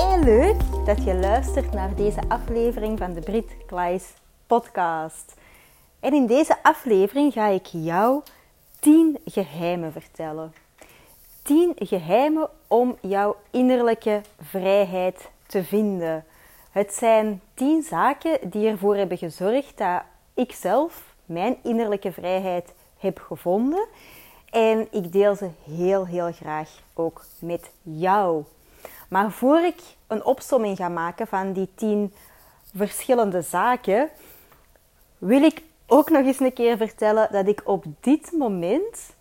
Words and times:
kei 0.00 0.24
leuk 0.24 0.60
dat 0.84 1.04
je 1.04 1.14
luistert 1.14 1.72
naar 1.72 1.94
deze 1.94 2.20
aflevering 2.28 2.98
van 2.98 3.12
de 3.12 3.20
Brit 3.20 3.56
Klaes 3.66 4.12
podcast. 4.46 5.34
En 6.00 6.14
in 6.14 6.26
deze 6.26 6.62
aflevering 6.62 7.32
ga 7.32 7.46
ik 7.46 7.66
jou 7.66 8.22
10 8.78 9.18
geheimen 9.24 9.92
vertellen. 9.92 10.54
10 11.42 11.72
geheimen 11.78 12.48
om 12.66 12.96
jouw 13.00 13.36
innerlijke 13.50 14.20
vrijheid 14.40 15.30
te 15.46 15.64
vinden. 15.64 16.24
Het 16.70 16.94
zijn 16.94 17.40
10 17.54 17.82
zaken 17.82 18.50
die 18.50 18.68
ervoor 18.68 18.96
hebben 18.96 19.18
gezorgd 19.18 19.78
dat 19.78 20.02
ik 20.34 20.52
zelf 20.52 21.14
mijn 21.24 21.56
innerlijke 21.62 22.12
vrijheid 22.12 22.72
heb 22.98 23.18
gevonden. 23.18 23.86
En 24.50 24.88
ik 24.90 25.12
deel 25.12 25.34
ze 25.34 25.48
heel, 25.64 26.06
heel 26.06 26.32
graag 26.32 26.70
ook 26.94 27.24
met 27.38 27.70
jou. 27.82 28.44
Maar 29.10 29.30
voor 29.30 29.58
ik 29.58 29.80
een 30.06 30.24
opsomming 30.24 30.76
ga 30.76 30.88
maken 30.88 31.26
van 31.26 31.52
die 31.52 31.68
10 31.74 32.12
verschillende 32.74 33.42
zaken, 33.42 34.08
wil 35.18 35.42
ik 35.42 35.62
ook 35.86 36.10
nog 36.10 36.26
eens 36.26 36.40
een 36.40 36.52
keer 36.52 36.76
vertellen 36.76 37.28
dat 37.32 37.46
ik 37.46 37.62
op 37.64 37.84
dit 38.00 38.32
moment 38.32 39.14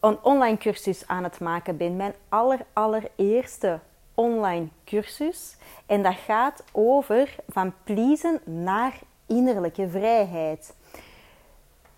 een 0.00 0.18
online 0.22 0.56
cursus 0.56 1.06
aan 1.06 1.24
het 1.24 1.40
maken 1.40 1.76
ben. 1.76 1.96
Mijn 1.96 2.14
aller, 2.28 2.58
allereerste 2.72 3.80
online 4.14 4.68
cursus. 4.84 5.56
En 5.86 6.02
dat 6.02 6.16
gaat 6.26 6.64
over 6.72 7.36
van 7.48 7.74
pleasen 7.84 8.40
naar 8.44 8.98
innerlijke 9.26 9.88
vrijheid. 9.88 10.74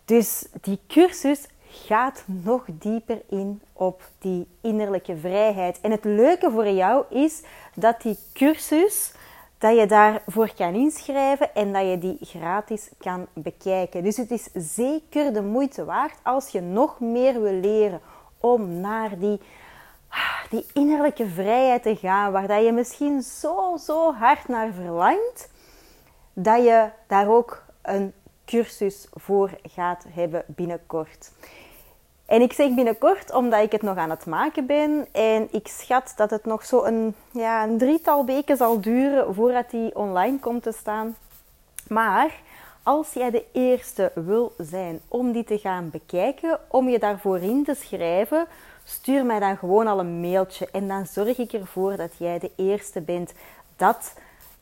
Dus 0.04 0.46
die 0.60 0.78
cursus 0.88 1.46
gaat 1.70 2.24
nog 2.26 2.64
dieper 2.66 3.22
in 3.28 3.62
op 3.72 4.02
die 4.18 4.46
innerlijke 4.60 5.16
vrijheid. 5.16 5.80
En 5.80 5.90
het 5.90 6.04
leuke 6.04 6.50
voor 6.50 6.68
jou 6.68 7.04
is 7.08 7.42
dat 7.74 8.02
die 8.02 8.18
cursus, 8.32 9.12
dat 9.58 9.76
je 9.78 9.86
daarvoor 9.86 10.54
kan 10.54 10.74
inschrijven 10.74 11.54
en 11.54 11.72
dat 11.72 11.86
je 11.86 11.98
die 11.98 12.18
gratis 12.20 12.88
kan 12.98 13.26
bekijken. 13.32 14.02
Dus 14.02 14.16
het 14.16 14.30
is 14.30 14.48
zeker 14.54 15.32
de 15.32 15.42
moeite 15.42 15.84
waard 15.84 16.18
als 16.22 16.48
je 16.48 16.60
nog 16.60 17.00
meer 17.00 17.42
wil 17.42 17.60
leren 17.60 18.00
om 18.40 18.80
naar 18.80 19.18
die, 19.18 19.40
die 20.50 20.66
innerlijke 20.72 21.28
vrijheid 21.28 21.82
te 21.82 21.96
gaan, 21.96 22.32
waar 22.32 22.46
dat 22.46 22.64
je 22.64 22.72
misschien 22.72 23.22
zo, 23.22 23.76
zo 23.76 24.12
hard 24.12 24.48
naar 24.48 24.72
verlangt, 24.72 25.50
dat 26.32 26.64
je 26.64 26.88
daar 27.06 27.28
ook 27.28 27.64
een 27.82 28.12
cursus 28.50 29.08
voor 29.12 29.50
gaat 29.62 30.04
hebben 30.08 30.44
binnenkort. 30.46 31.32
En 32.30 32.40
ik 32.40 32.52
zeg 32.52 32.74
binnenkort 32.74 33.32
omdat 33.32 33.62
ik 33.62 33.72
het 33.72 33.82
nog 33.82 33.96
aan 33.96 34.10
het 34.10 34.26
maken 34.26 34.66
ben. 34.66 35.06
En 35.12 35.48
ik 35.50 35.68
schat 35.68 36.12
dat 36.16 36.30
het 36.30 36.44
nog 36.44 36.64
zo 36.64 36.84
een, 36.84 37.14
ja, 37.30 37.64
een 37.64 37.78
drietal 37.78 38.24
weken 38.24 38.56
zal 38.56 38.80
duren 38.80 39.34
voordat 39.34 39.70
die 39.70 39.96
online 39.96 40.38
komt 40.38 40.62
te 40.62 40.72
staan. 40.72 41.16
Maar 41.88 42.40
als 42.82 43.12
jij 43.12 43.30
de 43.30 43.44
eerste 43.52 44.12
wil 44.14 44.52
zijn 44.58 45.00
om 45.08 45.32
die 45.32 45.44
te 45.44 45.58
gaan 45.58 45.90
bekijken, 45.90 46.58
om 46.68 46.88
je 46.88 46.98
daarvoor 46.98 47.38
in 47.38 47.64
te 47.64 47.74
schrijven, 47.74 48.46
stuur 48.84 49.24
mij 49.24 49.38
dan 49.38 49.56
gewoon 49.56 49.86
al 49.86 49.98
een 49.98 50.20
mailtje. 50.20 50.68
En 50.72 50.88
dan 50.88 51.06
zorg 51.06 51.38
ik 51.38 51.52
ervoor 51.52 51.96
dat 51.96 52.12
jij 52.16 52.38
de 52.38 52.50
eerste 52.56 53.00
bent 53.00 53.32
dat 53.76 54.14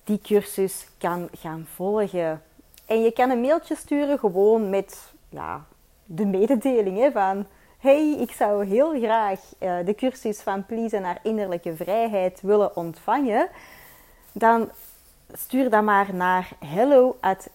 die 0.05 0.21
cursus 0.23 0.89
kan 0.99 1.28
gaan 1.33 1.67
volgen. 1.75 2.43
En 2.87 3.03
je 3.03 3.11
kan 3.11 3.31
een 3.31 3.41
mailtje 3.41 3.77
sturen 3.77 4.19
gewoon 4.19 4.71
met 4.71 5.12
ja, 5.28 5.65
de 6.05 6.27
mededeling 6.27 6.99
hè, 6.99 7.11
van 7.11 7.47
hey, 7.88 8.16
ik 8.19 8.32
zou 8.32 8.66
heel 8.66 9.00
graag 9.00 9.41
uh, 9.59 9.76
de 9.84 9.94
cursus 9.94 10.41
van 10.41 10.66
Please 10.66 10.99
naar 10.99 11.19
innerlijke 11.22 11.76
vrijheid 11.76 12.41
willen 12.41 12.76
ontvangen, 12.76 13.49
dan 14.32 14.71
stuur 15.32 15.71
dan 15.71 15.84
maar 15.84 16.15
naar 16.15 16.50
hello 16.65 17.16
at 17.21 17.48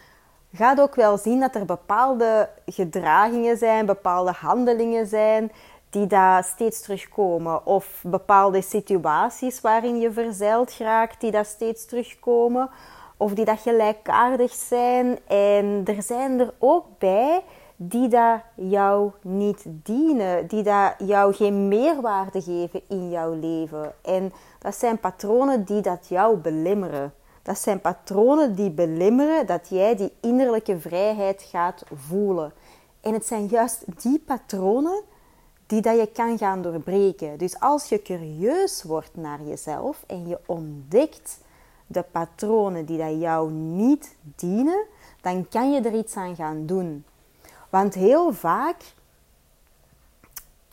gaat 0.53 0.81
ook 0.81 0.95
wel 0.95 1.17
zien 1.17 1.39
dat 1.39 1.55
er 1.55 1.65
bepaalde 1.65 2.49
gedragingen 2.65 3.57
zijn, 3.57 3.85
bepaalde 3.85 4.31
handelingen 4.31 5.07
zijn 5.07 5.51
die 5.89 6.07
daar 6.07 6.43
steeds 6.43 6.81
terugkomen. 6.81 7.65
Of 7.65 8.03
bepaalde 8.03 8.61
situaties 8.61 9.61
waarin 9.61 9.99
je 9.99 10.11
verzeild 10.11 10.77
raakt, 10.77 11.21
die 11.21 11.31
daar 11.31 11.45
steeds 11.45 11.85
terugkomen. 11.85 12.69
of 13.19 13.33
die 13.33 13.45
dat 13.45 13.59
gelijkaardig 13.59 14.53
zijn. 14.53 15.19
En 15.27 15.81
er 15.85 16.01
zijn 16.03 16.39
er 16.39 16.53
ook 16.59 16.85
bij 16.97 17.43
die 17.79 18.07
dat 18.07 18.41
jou 18.55 19.11
niet 19.21 19.65
dienen, 19.67 20.47
die 20.47 20.63
dat 20.63 20.93
jou 20.97 21.33
geen 21.33 21.67
meerwaarde 21.67 22.41
geven 22.41 22.81
in 22.87 23.09
jouw 23.09 23.33
leven. 23.33 23.93
En 24.01 24.33
dat 24.59 24.75
zijn 24.75 24.99
patronen 24.99 25.63
die 25.63 25.81
dat 25.81 26.07
jou 26.07 26.37
belemmeren. 26.37 27.13
Dat 27.41 27.59
zijn 27.59 27.81
patronen 27.81 28.55
die 28.55 28.71
belemmeren 28.71 29.45
dat 29.45 29.69
jij 29.69 29.95
die 29.95 30.11
innerlijke 30.21 30.79
vrijheid 30.79 31.41
gaat 31.41 31.83
voelen. 31.93 32.53
En 33.01 33.13
het 33.13 33.25
zijn 33.25 33.45
juist 33.45 33.83
die 34.01 34.19
patronen 34.19 35.01
die 35.65 35.81
dat 35.81 35.99
je 35.99 36.07
kan 36.07 36.37
gaan 36.37 36.61
doorbreken. 36.61 37.37
Dus 37.37 37.59
als 37.59 37.89
je 37.89 38.01
curieus 38.01 38.83
wordt 38.83 39.15
naar 39.15 39.43
jezelf 39.43 40.03
en 40.07 40.27
je 40.27 40.39
ontdekt 40.45 41.39
de 41.87 42.03
patronen 42.11 42.85
die 42.85 42.97
dat 42.97 43.19
jou 43.19 43.51
niet 43.51 44.15
dienen, 44.21 44.85
dan 45.21 45.47
kan 45.49 45.71
je 45.71 45.81
er 45.81 45.93
iets 45.93 46.15
aan 46.15 46.35
gaan 46.35 46.65
doen. 46.65 47.05
Want 47.69 47.93
heel 47.93 48.33
vaak 48.33 48.75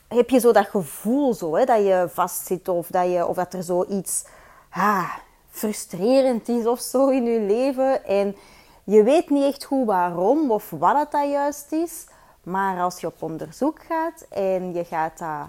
heb 0.09 0.31
je 0.31 0.39
zo 0.39 0.53
dat 0.53 0.67
gevoel 0.67 1.35
zo, 1.35 1.55
hè, 1.55 1.65
dat 1.65 1.85
je 1.85 2.09
vastzit 2.13 2.69
of 2.69 2.87
dat, 2.87 3.11
je, 3.11 3.27
of 3.27 3.37
dat 3.37 3.55
er 3.55 3.63
zoiets 3.63 4.25
ah, 4.71 5.15
frustrerend 5.51 6.49
is 6.49 6.67
of 6.67 6.81
zo 6.81 7.09
in 7.09 7.25
je 7.25 7.41
leven. 7.41 8.05
En 8.05 8.37
je 8.85 9.03
weet 9.03 9.31
niet 9.31 9.45
echt 9.45 9.65
hoe 9.65 9.87
waarom 9.87 10.51
of 10.51 10.71
wat 10.71 10.97
het 10.97 11.11
dat 11.11 11.31
juist 11.31 11.73
is. 11.73 12.07
Maar 12.43 12.81
als 12.81 13.01
je 13.01 13.07
op 13.07 13.23
onderzoek 13.23 13.83
gaat 13.83 14.27
en 14.29 14.73
je 14.73 14.85
gaat 14.85 15.19
dat 15.19 15.47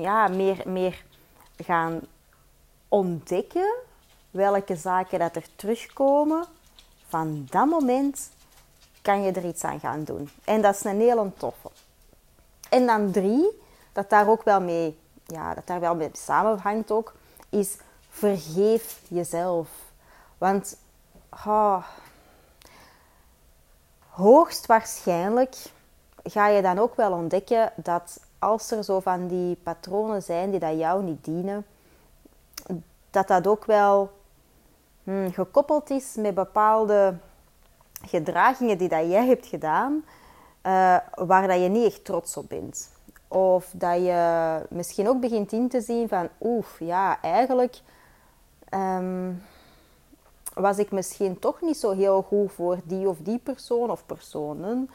ja, 0.00 0.28
meer, 0.28 0.62
meer 0.66 1.04
gaan 1.56 2.00
ontdekken, 2.88 3.74
welke 4.30 4.76
zaken 4.76 5.18
dat 5.18 5.36
er 5.36 5.46
terugkomen, 5.56 6.44
van 7.08 7.46
dat 7.50 7.66
moment 7.66 8.30
kan 9.04 9.22
je 9.22 9.32
er 9.32 9.44
iets 9.44 9.64
aan 9.64 9.80
gaan 9.80 10.04
doen. 10.04 10.30
En 10.44 10.62
dat 10.62 10.74
is 10.74 10.84
een 10.84 11.00
hele 11.00 11.30
toffe. 11.36 11.70
En 12.68 12.86
dan 12.86 13.10
drie, 13.10 13.62
dat 13.92 14.10
daar 14.10 14.28
ook 14.28 14.42
wel 14.42 14.60
mee, 14.60 14.98
ja, 15.26 15.54
dat 15.54 15.66
daar 15.66 15.80
wel 15.80 15.94
mee 15.94 16.10
samenhangt 16.12 16.90
ook, 16.90 17.14
is 17.48 17.76
vergeef 18.08 19.00
jezelf. 19.08 19.68
Want 20.38 20.76
oh, 21.46 21.84
hoogstwaarschijnlijk 24.08 25.56
ga 26.22 26.48
je 26.48 26.62
dan 26.62 26.78
ook 26.78 26.96
wel 26.96 27.12
ontdekken 27.12 27.72
dat 27.76 28.20
als 28.38 28.70
er 28.70 28.84
zo 28.84 29.00
van 29.00 29.26
die 29.26 29.56
patronen 29.56 30.22
zijn 30.22 30.50
die 30.50 30.60
dat 30.60 30.78
jou 30.78 31.02
niet 31.02 31.24
dienen, 31.24 31.66
dat 33.10 33.28
dat 33.28 33.46
ook 33.46 33.64
wel 33.64 34.10
hmm, 35.02 35.32
gekoppeld 35.32 35.90
is 35.90 36.14
met 36.14 36.34
bepaalde 36.34 37.14
gedragingen 38.06 38.78
die 38.78 38.88
dat 38.88 39.10
jij 39.10 39.26
hebt 39.26 39.46
gedaan, 39.46 40.04
uh, 40.62 40.96
waar 41.14 41.48
dat 41.48 41.60
je 41.62 41.68
niet 41.68 41.86
echt 41.86 42.04
trots 42.04 42.36
op 42.36 42.48
bent. 42.48 42.90
Of 43.28 43.70
dat 43.72 43.96
je 43.96 44.60
misschien 44.68 45.08
ook 45.08 45.20
begint 45.20 45.52
in 45.52 45.68
te 45.68 45.80
zien 45.80 46.08
van, 46.08 46.28
oef, 46.40 46.78
ja, 46.78 47.20
eigenlijk 47.20 47.80
ehm, 48.68 49.32
was 50.54 50.78
ik 50.78 50.90
misschien 50.90 51.38
toch 51.38 51.60
niet 51.60 51.76
zo 51.76 51.90
heel 51.90 52.22
goed 52.22 52.52
voor 52.52 52.78
die 52.84 53.08
of 53.08 53.18
die 53.18 53.38
persoon 53.38 53.90
of 53.90 54.06
personen. 54.06 54.90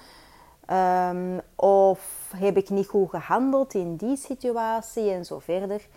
Um, 0.72 1.42
of 1.56 2.32
heb 2.36 2.58
ik 2.58 2.70
niet 2.70 2.88
goed 2.88 3.10
gehandeld 3.10 3.74
in 3.74 3.96
die 3.96 4.18
situatie 4.18 5.12
en 5.12 5.26
zo 5.26 5.40
verder. 5.40 5.88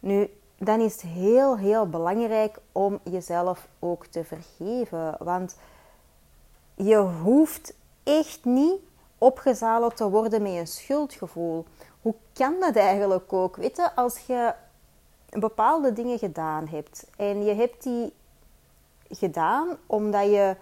Nu, 0.00 0.30
dan 0.58 0.80
is 0.80 0.92
het 0.92 1.02
heel, 1.02 1.58
heel 1.58 1.88
belangrijk 1.88 2.58
om 2.72 2.98
jezelf 3.02 3.68
ook 3.78 4.06
te 4.06 4.24
vergeven. 4.24 5.16
Want 5.18 5.56
je 6.76 6.96
hoeft 6.96 7.74
echt 8.02 8.44
niet 8.44 8.80
opgezadeld 9.18 9.96
te 9.96 10.10
worden 10.10 10.42
met 10.42 10.52
een 10.52 10.66
schuldgevoel. 10.66 11.64
Hoe 12.02 12.14
kan 12.32 12.54
dat 12.60 12.76
eigenlijk 12.76 13.32
ook? 13.32 13.56
Weet 13.56 13.76
je, 13.76 13.94
als 13.94 14.18
je 14.26 14.54
bepaalde 15.30 15.92
dingen 15.92 16.18
gedaan 16.18 16.68
hebt 16.68 17.06
en 17.16 17.44
je 17.44 17.54
hebt 17.54 17.82
die 17.82 18.12
gedaan 19.08 19.76
omdat 19.86 20.24
je 20.24 20.56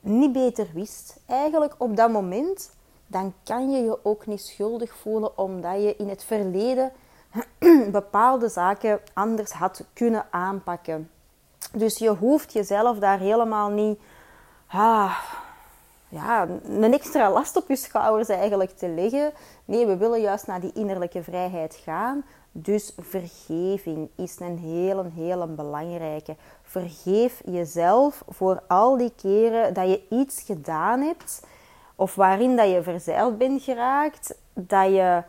niet 0.00 0.32
beter 0.32 0.66
wist, 0.72 1.20
eigenlijk 1.26 1.74
op 1.78 1.96
dat 1.96 2.10
moment, 2.10 2.70
dan 3.06 3.34
kan 3.44 3.70
je 3.70 3.82
je 3.82 3.98
ook 4.04 4.26
niet 4.26 4.40
schuldig 4.40 4.94
voelen 4.94 5.38
omdat 5.38 5.82
je 5.82 5.96
in 5.96 6.08
het 6.08 6.24
verleden 6.24 6.92
bepaalde 7.90 8.48
zaken 8.48 9.00
anders 9.12 9.52
had 9.52 9.84
kunnen 9.92 10.26
aanpakken. 10.30 11.10
Dus 11.72 11.98
je 11.98 12.10
hoeft 12.10 12.52
jezelf 12.52 12.98
daar 12.98 13.18
helemaal 13.18 13.70
niet 13.70 13.98
ah, 14.66 15.18
ja, 16.08 16.48
een 16.64 16.92
extra 16.92 17.30
last 17.30 17.56
op 17.56 17.68
je 17.68 17.76
schouders 17.76 18.28
eigenlijk 18.28 18.70
te 18.70 18.88
leggen. 18.88 19.32
Nee, 19.64 19.86
we 19.86 19.96
willen 19.96 20.20
juist 20.20 20.46
naar 20.46 20.60
die 20.60 20.72
innerlijke 20.74 21.22
vrijheid 21.22 21.80
gaan. 21.84 22.24
Dus 22.52 22.92
vergeving 22.98 24.08
is 24.14 24.40
een 24.40 24.58
hele, 24.58 25.10
hele 25.14 25.46
belangrijke. 25.46 26.36
Vergeef 26.62 27.42
jezelf 27.44 28.24
voor 28.28 28.62
al 28.66 28.96
die 28.96 29.12
keren 29.16 29.74
dat 29.74 29.88
je 29.88 30.02
iets 30.10 30.42
gedaan 30.42 31.00
hebt 31.00 31.42
of 31.94 32.14
waarin 32.14 32.56
dat 32.56 32.70
je 32.70 32.82
verzeild 32.82 33.38
bent 33.38 33.62
geraakt, 33.62 34.38
dat 34.52 34.88
je 34.88 35.22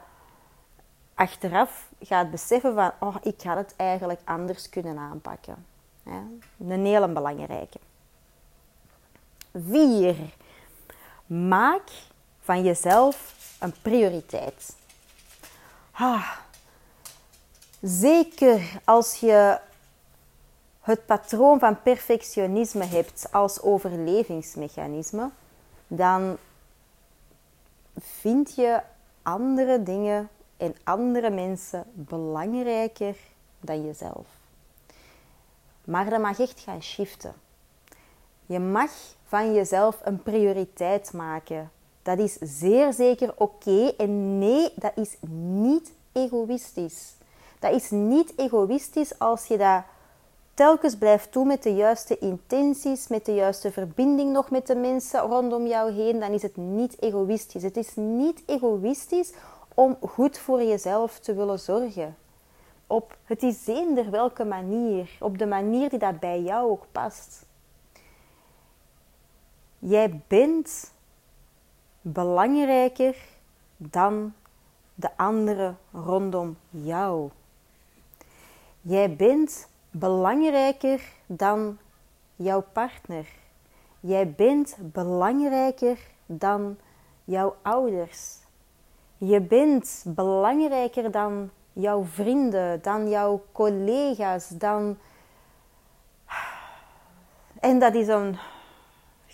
achteraf 1.13 1.89
gaat 2.01 2.31
beseffen 2.31 2.73
van, 2.73 2.91
oh, 2.99 3.15
ik 3.21 3.41
had 3.41 3.57
het 3.57 3.73
eigenlijk 3.75 4.19
anders 4.23 4.69
kunnen 4.69 4.97
aanpakken. 4.97 5.65
Een 6.59 6.85
hele 6.85 7.07
belangrijke. 7.07 7.79
4. 9.67 10.15
Maak 11.25 11.89
van 12.39 12.63
jezelf 12.63 13.35
een 13.59 13.73
prioriteit. 13.81 14.75
Ah, 15.91 16.31
zeker 17.81 18.79
als 18.83 19.19
je 19.19 19.59
het 20.81 21.05
patroon 21.05 21.59
van 21.59 21.81
perfectionisme 21.81 22.85
hebt 22.85 23.27
als 23.31 23.61
overlevingsmechanisme, 23.61 25.29
dan 25.87 26.37
vind 27.97 28.55
je 28.55 28.81
andere 29.21 29.83
dingen 29.83 30.29
en 30.57 30.75
andere 30.83 31.29
mensen 31.29 31.83
belangrijker 31.93 33.15
dan 33.59 33.85
jezelf. 33.85 34.27
Maar 35.83 36.09
dat 36.09 36.21
mag 36.21 36.39
echt 36.39 36.59
gaan 36.59 36.81
shiften. 36.81 37.33
Je 38.45 38.59
mag 38.59 38.91
van 39.25 39.53
jezelf 39.53 39.99
een 40.03 40.23
prioriteit 40.23 41.13
maken. 41.13 41.71
Dat 42.01 42.19
is 42.19 42.37
zeer 42.41 42.93
zeker 42.93 43.33
oké. 43.37 43.93
En 43.97 44.39
nee, 44.39 44.69
dat 44.75 44.91
is 44.95 45.15
niet 45.29 45.91
egoïstisch. 46.11 47.13
Dat 47.59 47.73
is 47.73 47.89
niet 47.89 48.33
egoïstisch 48.37 49.19
als 49.19 49.45
je 49.45 49.57
dat 49.57 49.83
telkens 50.53 50.97
blijft 50.97 51.33
doen 51.33 51.47
met 51.47 51.63
de 51.63 51.73
juiste 51.73 52.17
intenties, 52.17 53.07
met 53.07 53.25
de 53.25 53.33
juiste 53.33 53.71
verbinding 53.71 54.31
nog 54.31 54.49
met 54.49 54.67
de 54.67 54.75
mensen 54.75 55.19
rondom 55.19 55.67
jou 55.67 55.91
heen. 55.91 56.19
Dan 56.19 56.31
is 56.31 56.41
het 56.41 56.57
niet 56.57 57.01
egoïstisch. 57.01 57.63
Het 57.63 57.77
is 57.77 57.95
niet 57.95 58.43
egoïstisch 58.45 59.33
om 59.73 59.97
goed 60.01 60.37
voor 60.37 60.63
jezelf 60.63 61.19
te 61.19 61.33
willen 61.33 61.59
zorgen. 61.59 62.15
Op 62.87 63.17
het 63.23 63.43
is 63.43 63.67
eender 63.67 64.11
welke 64.11 64.45
manier, 64.45 65.09
op 65.19 65.37
de 65.37 65.45
manier 65.45 65.89
die 65.89 65.99
dat 65.99 66.19
bij 66.19 66.41
jou 66.41 66.69
ook 66.69 66.85
past. 66.91 67.45
Jij 69.87 70.21
bent 70.27 70.93
belangrijker 72.01 73.15
dan 73.77 74.33
de 74.95 75.17
anderen 75.17 75.77
rondom 75.91 76.57
jou. 76.69 77.29
Jij 78.81 79.15
bent 79.15 79.67
belangrijker 79.91 81.01
dan 81.25 81.77
jouw 82.35 82.63
partner. 82.73 83.27
Jij 83.99 84.31
bent 84.31 84.77
belangrijker 84.79 85.99
dan 86.25 86.77
jouw 87.23 87.55
ouders. 87.61 88.37
Je 89.17 89.41
bent 89.41 90.03
belangrijker 90.07 91.11
dan 91.11 91.49
jouw 91.73 92.03
vrienden, 92.03 92.81
dan 92.81 93.09
jouw 93.09 93.43
collega's, 93.51 94.49
dan. 94.49 94.97
En 97.59 97.79
dat 97.79 97.95
is 97.95 98.07
een 98.07 98.37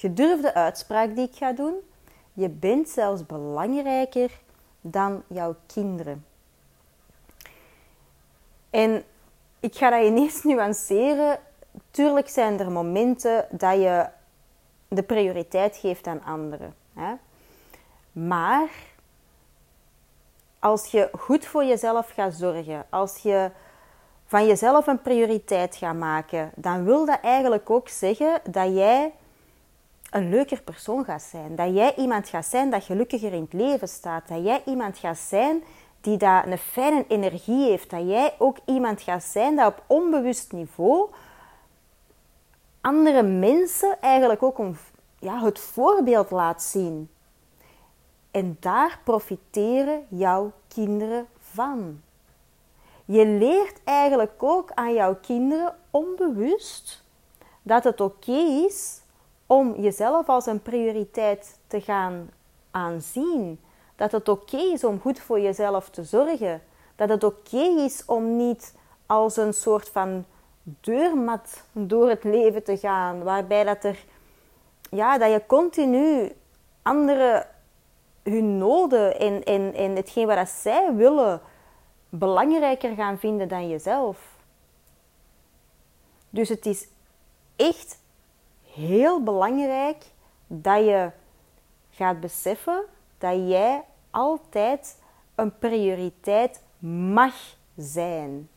gedurfde 0.01 0.53
uitspraak 0.53 1.15
die 1.15 1.27
ik 1.27 1.35
ga 1.35 1.53
doen. 1.53 1.75
Je 2.33 2.49
bent 2.49 2.89
zelfs 2.89 3.25
belangrijker 3.25 4.31
dan 4.81 5.23
jouw 5.27 5.55
kinderen. 5.65 6.25
En 8.69 9.03
ik 9.59 9.75
ga 9.75 9.89
dat 9.89 10.03
ineens 10.03 10.43
nuanceren. 10.49 11.39
Tuurlijk 11.91 12.29
zijn 12.29 12.59
er 12.59 12.71
momenten 12.71 13.45
dat 13.49 13.75
je 13.75 14.07
de 14.87 15.03
prioriteit 15.03 15.77
geeft 15.77 16.07
aan 16.07 16.23
anderen. 16.23 16.75
Hè? 16.93 17.13
Maar 18.11 18.69
als 20.59 20.85
je 20.85 21.09
goed 21.19 21.45
voor 21.45 21.63
jezelf 21.63 22.09
gaat 22.09 22.33
zorgen, 22.33 22.85
als 22.89 23.17
je 23.17 23.51
van 24.25 24.47
jezelf 24.47 24.87
een 24.87 25.01
prioriteit 25.01 25.75
gaat 25.75 25.95
maken, 25.95 26.51
dan 26.55 26.83
wil 26.83 27.05
dat 27.05 27.19
eigenlijk 27.21 27.69
ook 27.69 27.89
zeggen 27.89 28.41
dat 28.51 28.73
jij 28.73 29.13
een 30.11 30.29
leuker 30.29 30.61
persoon 30.61 31.05
gaat 31.05 31.21
zijn. 31.21 31.55
Dat 31.55 31.73
jij 31.73 31.95
iemand 31.95 32.29
gaat 32.29 32.45
zijn 32.45 32.69
dat 32.69 32.83
gelukkiger 32.83 33.33
in 33.33 33.41
het 33.41 33.53
leven 33.53 33.87
staat. 33.87 34.27
Dat 34.27 34.43
jij 34.43 34.61
iemand 34.65 34.97
gaat 34.97 35.17
zijn 35.17 35.63
die 36.01 36.17
daar 36.17 36.47
een 36.47 36.57
fijne 36.57 37.05
energie 37.07 37.69
heeft. 37.69 37.89
Dat 37.89 38.07
jij 38.07 38.35
ook 38.37 38.57
iemand 38.65 39.01
gaat 39.01 39.23
zijn 39.23 39.55
dat 39.55 39.67
op 39.67 39.83
onbewust 39.87 40.51
niveau 40.51 41.09
andere 42.81 43.23
mensen 43.23 44.01
eigenlijk 44.01 44.43
ook 44.43 44.57
een, 44.57 44.77
ja, 45.19 45.43
het 45.43 45.59
voorbeeld 45.59 46.31
laat 46.31 46.63
zien. 46.63 47.09
En 48.31 48.57
daar 48.59 48.99
profiteren 49.03 50.05
jouw 50.09 50.51
kinderen 50.67 51.27
van. 51.39 52.01
Je 53.05 53.25
leert 53.25 53.81
eigenlijk 53.83 54.43
ook 54.43 54.71
aan 54.73 54.93
jouw 54.93 55.15
kinderen 55.15 55.75
onbewust 55.91 57.03
dat 57.61 57.83
het 57.83 58.01
oké 58.01 58.65
is 58.67 59.00
om 59.51 59.75
jezelf 59.81 60.29
als 60.29 60.45
een 60.45 60.61
prioriteit 60.61 61.59
te 61.67 61.81
gaan 61.81 62.29
aanzien. 62.71 63.59
Dat 63.95 64.11
het 64.11 64.29
oké 64.29 64.57
is 64.57 64.83
om 64.83 64.99
goed 64.99 65.19
voor 65.19 65.39
jezelf 65.39 65.89
te 65.89 66.03
zorgen. 66.03 66.61
Dat 66.95 67.09
het 67.09 67.23
oké 67.23 67.57
is 67.57 68.05
om 68.05 68.35
niet 68.35 68.75
als 69.05 69.37
een 69.37 69.53
soort 69.53 69.89
van 69.89 70.25
deurmat 70.63 71.63
door 71.71 72.09
het 72.09 72.23
leven 72.23 72.63
te 72.63 72.77
gaan, 72.77 73.23
waarbij 73.23 73.63
dat 73.63 73.83
er 73.83 74.05
ja, 74.89 75.17
dat 75.17 75.31
je 75.31 75.45
continu 75.45 76.31
andere 76.81 77.47
hun 78.23 78.57
noden 78.57 79.19
en, 79.19 79.43
en, 79.43 79.73
en 79.73 79.95
hetgeen 79.95 80.27
wat 80.27 80.49
zij 80.49 80.95
willen 80.95 81.41
belangrijker 82.09 82.95
gaan 82.95 83.19
vinden 83.19 83.47
dan 83.47 83.69
jezelf. 83.69 84.17
Dus 86.29 86.49
het 86.49 86.65
is 86.65 86.87
echt 87.55 88.00
heel 88.73 89.23
belangrijk 89.23 90.05
dat 90.47 90.85
je 90.85 91.09
gaat 91.89 92.19
beseffen 92.19 92.83
dat 93.17 93.35
jij 93.35 93.83
altijd 94.11 94.97
een 95.35 95.57
prioriteit 95.57 96.61
mag 97.13 97.33
zijn. 97.77 98.49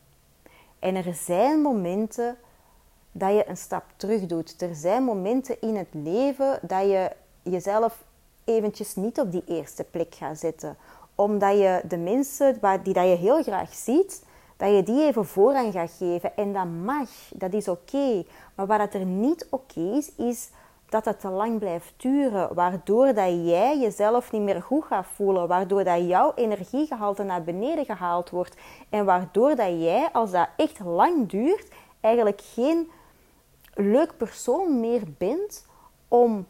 En 0.79 0.97
er 0.97 1.15
zijn 1.15 1.61
momenten 1.61 2.37
dat 3.13 3.35
je 3.35 3.49
een 3.49 3.57
stap 3.57 3.85
terug 3.97 4.27
doet. 4.27 4.63
Er 4.63 4.75
zijn 4.75 5.03
momenten 5.03 5.61
in 5.61 5.77
het 5.77 5.89
leven 5.91 6.59
dat 6.63 6.83
je 6.83 7.11
jezelf 7.43 8.05
eventjes 8.45 8.95
niet 8.95 9.21
op 9.21 9.33
die 9.33 9.45
eerste 9.47 9.85
plek 9.85 10.15
gaat 10.15 10.39
zetten. 10.39 10.77
Omdat 11.15 11.59
je 11.59 11.83
de 11.89 11.97
mensen 11.97 12.61
die 12.83 12.95
dat 12.95 13.09
je 13.09 13.17
heel 13.17 13.43
graag 13.43 13.75
ziet, 13.75 14.25
dat 14.57 14.75
je 14.75 14.83
die 14.83 15.03
even 15.03 15.25
voorrang 15.25 15.73
gaat 15.73 15.95
geven. 15.99 16.37
En 16.37 16.53
dat 16.53 16.67
mag, 16.67 17.09
dat 17.35 17.53
is 17.53 17.69
oké. 17.69 18.25
Maar 18.55 18.67
wat 18.67 18.95
er 18.95 19.05
niet 19.05 19.47
oké 19.51 19.81
is, 19.81 20.15
is 20.15 20.51
dat 20.89 21.05
het 21.05 21.21
te 21.21 21.29
lang 21.29 21.59
blijft 21.59 21.93
duren. 21.97 22.55
Waardoor 22.55 23.07
dat 23.07 23.47
jij 23.47 23.79
jezelf 23.79 24.33
niet 24.33 24.43
meer 24.43 24.63
goed 24.63 24.85
gaat 24.85 25.07
voelen. 25.07 25.49
Waardoor 25.49 25.85
dat 25.85 26.09
jouw 26.09 26.33
energiegehalte 26.35 27.23
naar 27.23 27.43
beneden 27.43 27.85
gehaald 27.85 28.31
wordt. 28.31 28.57
En 28.89 29.05
waardoor 29.05 29.55
dat 29.55 29.81
jij, 29.81 30.09
als 30.13 30.31
dat 30.31 30.49
echt 30.57 30.81
lang 30.81 31.29
duurt, 31.29 31.69
eigenlijk 32.01 32.41
geen 32.41 32.91
leuk 33.75 34.17
persoon 34.17 34.81
meer 34.81 35.03
bent 35.19 35.67
om, 36.09 36.47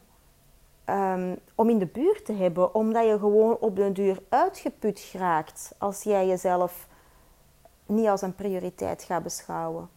um, 0.91 1.39
om 1.55 1.69
in 1.69 1.79
de 1.79 1.87
buurt 1.87 2.25
te 2.25 2.33
hebben. 2.33 2.75
Omdat 2.75 3.07
je 3.07 3.19
gewoon 3.19 3.57
op 3.61 3.77
de 3.77 3.93
duur 3.93 4.19
uitgeput 4.29 5.13
raakt 5.13 5.75
als 5.79 6.03
jij 6.03 6.27
jezelf 6.27 6.87
niet 7.87 8.07
als 8.07 8.23
een 8.23 8.35
prioriteit 8.35 9.03
gaat 9.03 9.23
beschouwen. 9.23 9.89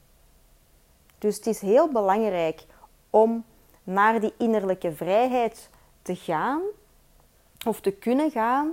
Dus 1.18 1.36
het 1.36 1.48
is 1.48 1.60
heel 1.60 1.92
belangrijk 1.92 2.66
om 3.10 3.46
naar 3.84 4.20
die 4.20 4.34
innerlijke 4.38 4.96
vrijheid 4.96 5.70
te 6.02 6.16
gaan 6.16 6.62
of 7.66 7.82
te 7.82 7.92
kunnen 7.92 8.32
gaan, 8.32 8.72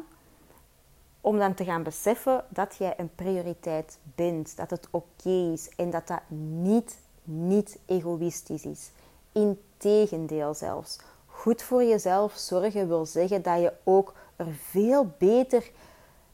om 1.21 1.39
dan 1.39 1.55
te 1.55 1.65
gaan 1.65 1.83
beseffen 1.83 2.45
dat 2.49 2.77
jij 2.79 2.95
een 2.97 3.15
prioriteit 3.15 3.99
bent, 4.15 4.57
dat 4.57 4.71
het 4.71 4.89
oké 4.91 5.53
is 5.53 5.69
en 5.77 5.91
dat 5.91 6.07
dat 6.07 6.21
niet, 6.59 6.99
niet 7.23 7.79
egoïstisch 7.87 8.65
is. 8.65 8.91
Integendeel 9.33 10.55
zelfs. 10.55 10.99
Goed 11.27 11.63
voor 11.63 11.85
jezelf 11.85 12.33
zorgen 12.33 12.89
wil 12.89 13.07
zeggen 13.07 13.43
dat 13.43 13.61
je 13.61 13.73
ook 13.85 14.15
er 14.37 14.53
veel 14.53 15.13
beter 15.19 15.71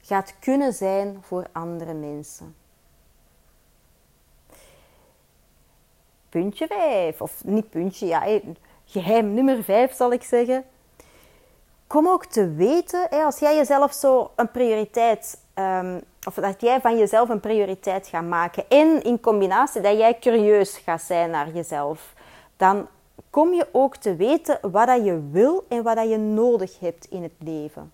gaat 0.01 0.35
kunnen 0.39 0.73
zijn 0.73 1.19
voor 1.23 1.47
andere 1.53 1.95
mensen. 1.95 2.55
Puntje 6.31 6.67
5, 6.67 7.21
of 7.21 7.45
niet 7.45 7.71
puntje, 7.71 8.07
ja, 8.07 8.41
geheim 8.85 9.35
nummer 9.35 9.65
5 9.65 9.95
zal 9.95 10.13
ik 10.13 10.23
zeggen. 10.23 10.65
Kom 11.87 12.09
ook 12.09 12.25
te 12.25 12.55
weten, 12.55 13.09
als 13.09 13.39
jij 13.39 13.57
jezelf 13.57 13.93
zo 13.93 14.31
een 14.37 14.51
prioriteit, 14.51 15.39
um, 15.55 16.01
of 16.27 16.35
dat 16.35 16.61
jij 16.61 16.81
van 16.81 16.99
jezelf 16.99 17.29
een 17.29 17.41
prioriteit 17.41 18.07
gaat 18.07 18.25
maken 18.25 18.65
en 18.69 19.03
in 19.03 19.21
combinatie 19.21 19.81
dat 19.81 19.99
jij 19.99 20.19
curieus 20.19 20.77
gaat 20.77 21.03
zijn 21.03 21.31
naar 21.31 21.51
jezelf, 21.51 22.15
dan 22.57 22.89
kom 23.31 23.53
je 23.53 23.67
ook 23.73 23.97
te 23.97 24.17
weten 24.17 24.59
wat 24.61 24.87
dat 24.87 25.05
je 25.05 25.29
wil 25.31 25.65
en 25.69 25.83
wat 25.83 25.97
dat 25.97 26.09
je 26.09 26.19
nodig 26.19 26.79
hebt 26.79 27.05
in 27.05 27.23
het 27.23 27.33
leven. 27.39 27.93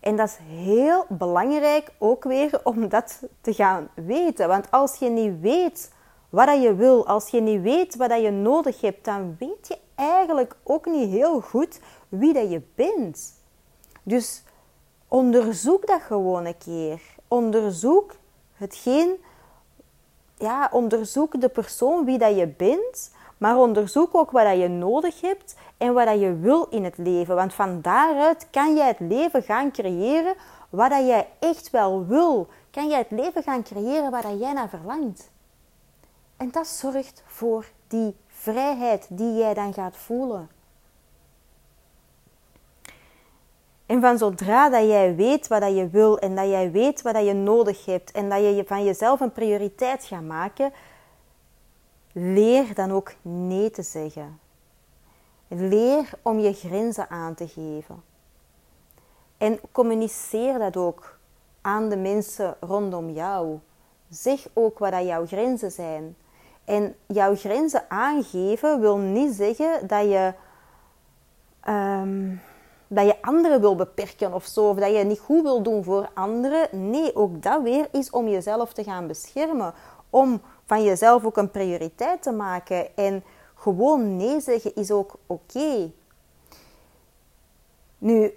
En 0.00 0.16
dat 0.16 0.28
is 0.28 0.38
heel 0.64 1.04
belangrijk 1.08 1.90
ook 1.98 2.24
weer 2.24 2.60
om 2.62 2.88
dat 2.88 3.22
te 3.40 3.52
gaan 3.52 3.88
weten. 3.94 4.48
Want 4.48 4.70
als 4.70 4.98
je 4.98 5.08
niet 5.08 5.40
weet 5.40 5.90
wat 6.28 6.62
je 6.62 6.74
wil, 6.74 7.06
als 7.06 7.28
je 7.28 7.40
niet 7.40 7.62
weet 7.62 7.96
wat 7.96 8.20
je 8.20 8.30
nodig 8.30 8.80
hebt, 8.80 9.04
dan 9.04 9.36
weet 9.38 9.68
je 9.68 9.78
eigenlijk 9.94 10.56
ook 10.62 10.86
niet 10.86 11.10
heel 11.10 11.40
goed 11.40 11.80
wie 12.08 12.32
dat 12.32 12.50
je 12.50 12.62
bent. 12.74 13.34
Dus 14.02 14.42
onderzoek 15.08 15.86
dat 15.86 16.00
gewoon 16.00 16.44
een 16.44 16.58
keer. 16.58 17.00
Onderzoek 17.28 18.14
hetgeen, 18.54 19.16
ja, 20.38 20.68
onderzoek 20.72 21.40
de 21.40 21.48
persoon 21.48 22.04
wie 22.04 22.18
dat 22.18 22.36
je 22.36 22.46
bent, 22.46 23.10
maar 23.38 23.56
onderzoek 23.56 24.14
ook 24.14 24.30
wat 24.30 24.44
dat 24.44 24.58
je 24.58 24.68
nodig 24.68 25.20
hebt 25.20 25.56
en 25.76 25.94
wat 25.94 26.06
dat 26.06 26.20
je 26.20 26.38
wil 26.38 26.66
in 26.70 26.84
het 26.84 26.98
leven. 26.98 27.34
Want 27.34 27.54
van 27.54 27.80
daaruit 27.80 28.46
kan 28.50 28.76
jij 28.76 28.86
het 28.86 29.00
leven 29.00 29.42
gaan 29.42 29.70
creëren 29.70 30.34
wat 30.70 30.90
dat 30.90 31.06
jij 31.06 31.28
echt 31.38 31.70
wel 31.70 32.06
wil. 32.06 32.46
Kan 32.70 32.88
jij 32.88 32.98
het 32.98 33.10
leven 33.10 33.42
gaan 33.42 33.62
creëren 33.62 34.10
waar 34.10 34.22
dat 34.22 34.38
jij 34.38 34.52
naar 34.52 34.68
verlangt. 34.68 35.30
En 36.38 36.50
dat 36.50 36.66
zorgt 36.66 37.22
voor 37.26 37.66
die 37.88 38.16
vrijheid 38.26 39.06
die 39.10 39.34
jij 39.34 39.54
dan 39.54 39.72
gaat 39.72 39.96
voelen. 39.96 40.48
En 43.86 44.00
van 44.00 44.18
zodra 44.18 44.68
dat 44.68 44.86
jij 44.86 45.14
weet 45.14 45.48
wat 45.48 45.60
dat 45.60 45.76
je 45.76 45.88
wil 45.88 46.18
en 46.18 46.34
dat 46.34 46.48
jij 46.48 46.70
weet 46.70 47.02
wat 47.02 47.14
dat 47.14 47.26
je 47.26 47.32
nodig 47.32 47.84
hebt 47.84 48.10
en 48.10 48.28
dat 48.28 48.38
je 48.38 48.64
van 48.66 48.84
jezelf 48.84 49.20
een 49.20 49.32
prioriteit 49.32 50.04
gaat 50.04 50.22
maken, 50.22 50.72
leer 52.12 52.74
dan 52.74 52.92
ook 52.92 53.14
nee 53.22 53.70
te 53.70 53.82
zeggen. 53.82 54.40
Leer 55.48 56.10
om 56.22 56.38
je 56.38 56.52
grenzen 56.52 57.10
aan 57.10 57.34
te 57.34 57.48
geven. 57.48 58.02
En 59.38 59.60
communiceer 59.72 60.58
dat 60.58 60.76
ook 60.76 61.18
aan 61.60 61.88
de 61.88 61.96
mensen 61.96 62.56
rondom 62.60 63.10
jou. 63.10 63.58
Zeg 64.08 64.48
ook 64.52 64.78
wat 64.78 64.92
dat 64.92 65.06
jouw 65.06 65.26
grenzen 65.26 65.72
zijn. 65.72 66.16
En 66.68 66.94
jouw 67.06 67.36
grenzen 67.36 67.84
aangeven 67.88 68.80
wil 68.80 68.96
niet 68.96 69.34
zeggen 69.34 69.86
dat 69.86 70.02
je, 70.02 70.32
um, 71.68 72.40
dat 72.86 73.06
je 73.06 73.22
anderen 73.22 73.60
wil 73.60 73.76
beperken 73.76 74.34
of 74.34 74.44
zo, 74.44 74.68
of 74.68 74.76
dat 74.76 74.96
je 74.96 75.04
niet 75.04 75.18
goed 75.18 75.42
wil 75.42 75.62
doen 75.62 75.84
voor 75.84 76.08
anderen. 76.14 76.90
Nee, 76.90 77.16
ook 77.16 77.42
dat 77.42 77.62
weer 77.62 77.88
is 77.92 78.10
om 78.10 78.28
jezelf 78.28 78.72
te 78.72 78.84
gaan 78.84 79.06
beschermen. 79.06 79.74
Om 80.10 80.40
van 80.64 80.82
jezelf 80.82 81.24
ook 81.24 81.36
een 81.36 81.50
prioriteit 81.50 82.22
te 82.22 82.32
maken. 82.32 82.96
En 82.96 83.24
gewoon 83.54 84.16
nee 84.16 84.40
zeggen 84.40 84.74
is 84.74 84.90
ook 84.90 85.14
oké. 85.26 85.90
Nu, 87.98 88.32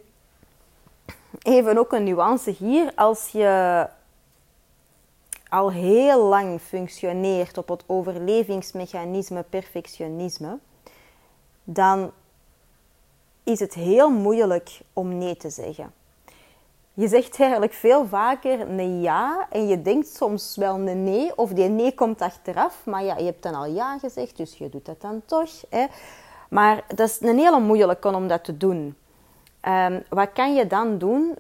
even 1.42 1.78
ook 1.78 1.92
een 1.92 2.04
nuance 2.04 2.50
hier. 2.50 2.92
Als 2.96 3.28
je 3.28 3.88
al 5.52 5.72
heel 5.72 6.24
lang 6.24 6.62
functioneert 6.62 7.58
op 7.58 7.68
het 7.68 7.84
overlevingsmechanisme 7.88 9.44
perfectionisme, 9.50 10.58
dan 11.64 12.12
is 13.44 13.60
het 13.60 13.74
heel 13.74 14.10
moeilijk 14.10 14.80
om 14.94 15.18
nee 15.18 15.38
te 15.38 15.50
zeggen. 15.50 15.94
Je 16.94 17.08
zegt 17.08 17.40
eigenlijk 17.40 17.74
veel 17.74 18.06
vaker 18.06 18.60
een 18.60 19.02
ja 19.02 19.48
en 19.50 19.68
je 19.68 19.82
denkt 19.82 20.08
soms 20.08 20.56
wel 20.56 20.76
een 20.76 21.04
nee 21.04 21.38
of 21.38 21.50
die 21.50 21.68
nee 21.68 21.94
komt 21.94 22.22
achteraf, 22.22 22.86
maar 22.86 23.04
ja, 23.04 23.18
je 23.18 23.24
hebt 23.24 23.44
dan 23.44 23.56
al 23.56 23.66
ja 23.66 23.98
gezegd, 23.98 24.38
dus 24.38 24.58
je 24.58 24.70
doet 24.70 24.86
dat 24.86 25.02
dan 25.02 25.22
toch. 25.26 25.52
Hè? 25.70 25.86
Maar 26.50 26.84
dat 26.88 27.10
is 27.10 27.22
een 27.22 27.38
hele 27.38 27.60
moeilijke 27.60 28.08
om 28.08 28.28
dat 28.28 28.44
te 28.44 28.58
doen. 28.58 28.96
Um, 29.68 30.04
wat 30.10 30.32
kan 30.34 30.54
je 30.54 30.68
dan 30.68 30.98
doen? 30.98 31.36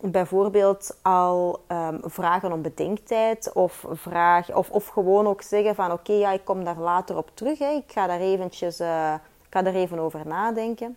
Bijvoorbeeld 0.00 0.98
al 1.02 1.60
ehm, 1.66 1.98
vragen 2.02 2.52
om 2.52 2.62
bedenktijd 2.62 3.52
of, 3.52 3.84
vraag, 3.92 4.54
of, 4.54 4.70
of 4.70 4.86
gewoon 4.86 5.26
ook 5.26 5.42
zeggen 5.42 5.74
van 5.74 5.92
oké, 5.92 6.12
ja, 6.12 6.30
ik 6.30 6.44
kom 6.44 6.64
daar 6.64 6.78
later 6.78 7.16
op 7.16 7.30
terug. 7.34 7.58
Hè. 7.58 7.70
Ik 7.70 7.92
ga 7.92 8.06
daar 8.06 8.20
eventjes 8.20 8.80
uh, 8.80 9.14
ik 9.46 9.52
ga 9.52 9.64
er 9.64 9.74
even 9.74 9.98
over 9.98 10.26
nadenken. 10.26 10.96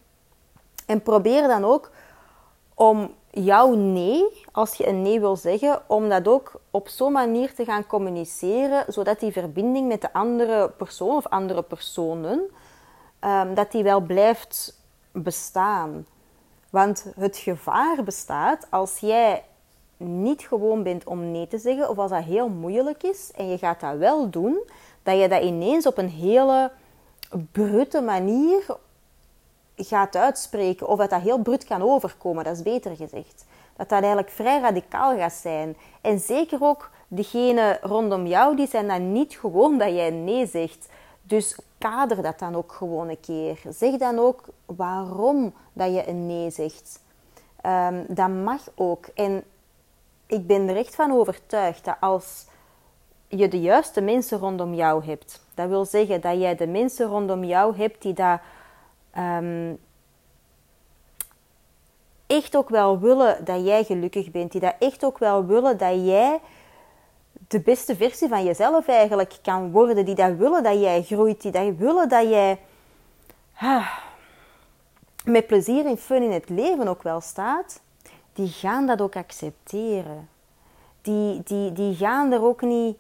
En 0.86 1.02
probeer 1.02 1.48
dan 1.48 1.66
ook 1.66 1.92
om 2.74 3.14
jouw 3.32 3.74
nee, 3.74 4.44
als 4.52 4.76
je 4.76 4.88
een 4.88 5.02
nee 5.02 5.20
wil 5.20 5.36
zeggen, 5.36 5.82
om 5.88 6.10
dat 6.10 6.28
ook 6.28 6.62
op 6.72 6.88
zo'n 6.88 7.12
manier 7.12 7.54
te 7.54 7.66
gaan 7.66 7.88
communiceren, 7.88 8.86
zodat 8.88 9.20
die 9.20 9.32
verbinding 9.32 9.88
met 9.88 10.02
de 10.02 10.14
andere 10.14 10.70
persoon 10.78 11.16
of 11.16 11.28
andere 11.28 11.62
personen, 11.62 12.50
um, 13.26 13.54
dat 13.54 13.72
die 13.72 13.84
wel 13.84 14.00
blijft 14.00 14.82
bestaan. 15.12 16.06
Want 16.70 17.06
het 17.16 17.38
gevaar 17.38 18.04
bestaat 18.04 18.68
als 18.70 19.00
jij 19.00 19.44
niet 19.98 20.42
gewoon 20.42 20.84
bent 20.84 21.06
om 21.06 21.32
nee 21.32 21.48
te 21.48 21.58
zeggen, 21.58 21.90
of 21.90 21.98
als 21.98 22.12
dat 22.12 22.24
heel 22.24 22.50
moeilijk 22.50 23.04
is 23.04 23.32
en 23.36 23.50
je 23.50 23.58
gaat 23.58 23.80
dat 23.80 23.98
wel 23.98 24.30
doen, 24.30 24.64
dat 25.04 25.20
je 25.20 25.28
dat 25.28 25.44
ineens 25.44 25.86
op 25.86 25.98
een 25.98 26.10
hele 26.10 26.72
brute 27.52 28.02
manier 28.02 28.66
gaat 29.76 30.16
uitspreken, 30.16 30.88
of 30.88 30.98
dat 30.98 31.10
dat 31.10 31.22
heel 31.22 31.38
brut 31.40 31.64
kan 31.64 31.82
overkomen, 31.82 32.44
dat 32.44 32.56
is 32.56 32.64
beter 32.64 32.96
gezegd. 32.96 33.46
Dat 33.76 33.90
dat 33.90 34.00
eigenlijk 34.00 34.30
vrij 34.30 34.60
radicaal 34.60 35.18
gaat 35.18 35.34
zijn. 35.34 35.78
En 36.02 36.20
zeker 36.20 36.58
ook 36.62 36.90
degene 37.08 37.78
rondom 37.82 38.26
jou, 38.26 38.56
die 38.56 38.68
zijn 38.68 38.88
dan 38.88 39.12
niet 39.12 39.38
gewoon 39.38 39.78
dat 39.78 39.90
jij 39.90 40.10
nee 40.10 40.48
zegt. 40.48 40.88
Dus 41.22 41.58
kader 41.80 42.22
dat 42.22 42.40
dan 42.40 42.56
ook 42.56 42.72
gewoon 42.72 43.10
een 43.10 43.20
keer. 43.20 43.60
Zeg 43.70 43.98
dan 43.98 44.20
ook 44.20 44.44
waarom 44.66 45.54
dat 45.74 45.94
je 45.94 46.08
een 46.08 46.26
nee 46.26 46.50
zegt. 46.50 47.02
Um, 47.66 48.06
dat 48.08 48.30
mag 48.30 48.62
ook. 48.76 49.06
En 49.06 49.44
ik 50.26 50.48
ben 50.48 50.70
er 50.70 50.78
echt 50.78 50.96
van 50.96 51.12
overtuigd 51.12 51.86
dat 51.86 51.96
als 52.00 52.48
je 53.28 53.48
de 53.48 53.62
juiste 53.62 54.02
mensen 54.02 54.40
rondom 54.40 54.74
jou 54.74 55.06
hebt, 55.06 55.42
dat 55.54 55.70
wil 55.70 55.86
zeggen 55.86 56.22
dat 56.22 56.40
jij 56.40 56.56
de 56.56 56.68
mensen 56.68 57.08
rondom 57.08 57.44
jou 57.44 57.78
hebt 57.78 58.02
die 58.02 58.14
dat 58.14 58.40
um, 59.18 59.80
echt 62.28 62.56
ook 62.56 62.70
wel 62.70 63.00
willen 63.00 63.46
dat 63.46 63.66
jij 63.66 63.84
gelukkig 63.84 64.32
bent, 64.32 64.52
die 64.52 64.62
dat 64.62 64.76
echt 64.80 65.06
ook 65.06 65.18
wel 65.18 65.46
willen 65.46 65.78
dat 65.78 66.06
jij 66.06 66.40
de 67.50 67.60
beste 67.60 67.96
versie 67.96 68.28
van 68.28 68.44
jezelf 68.44 68.88
eigenlijk 68.88 69.38
kan 69.42 69.72
worden, 69.72 70.06
die 70.06 70.16
dat 70.16 70.36
willen 70.36 70.64
dat 70.64 70.80
jij 70.80 71.04
groeit, 71.04 71.42
die 71.42 71.52
dat 71.52 71.76
willen 71.78 72.10
dat 72.10 72.30
jij 72.30 72.60
ah, 73.58 73.98
met 75.26 75.48
plezier 75.48 75.86
en 75.86 75.98
fun 75.98 76.24
in 76.24 76.32
het 76.32 76.50
leven 76.50 76.88
ook 76.88 77.04
wel 77.04 77.22
staat, 77.22 77.82
die 78.34 78.48
gaan 78.48 78.86
dat 78.86 79.02
ook 79.02 79.16
accepteren. 79.16 80.30
Die, 81.02 81.44
die, 81.44 81.72
die 81.72 81.96
gaan 81.96 82.32
er 82.32 82.44
ook 82.44 82.62
niet, 82.62 82.98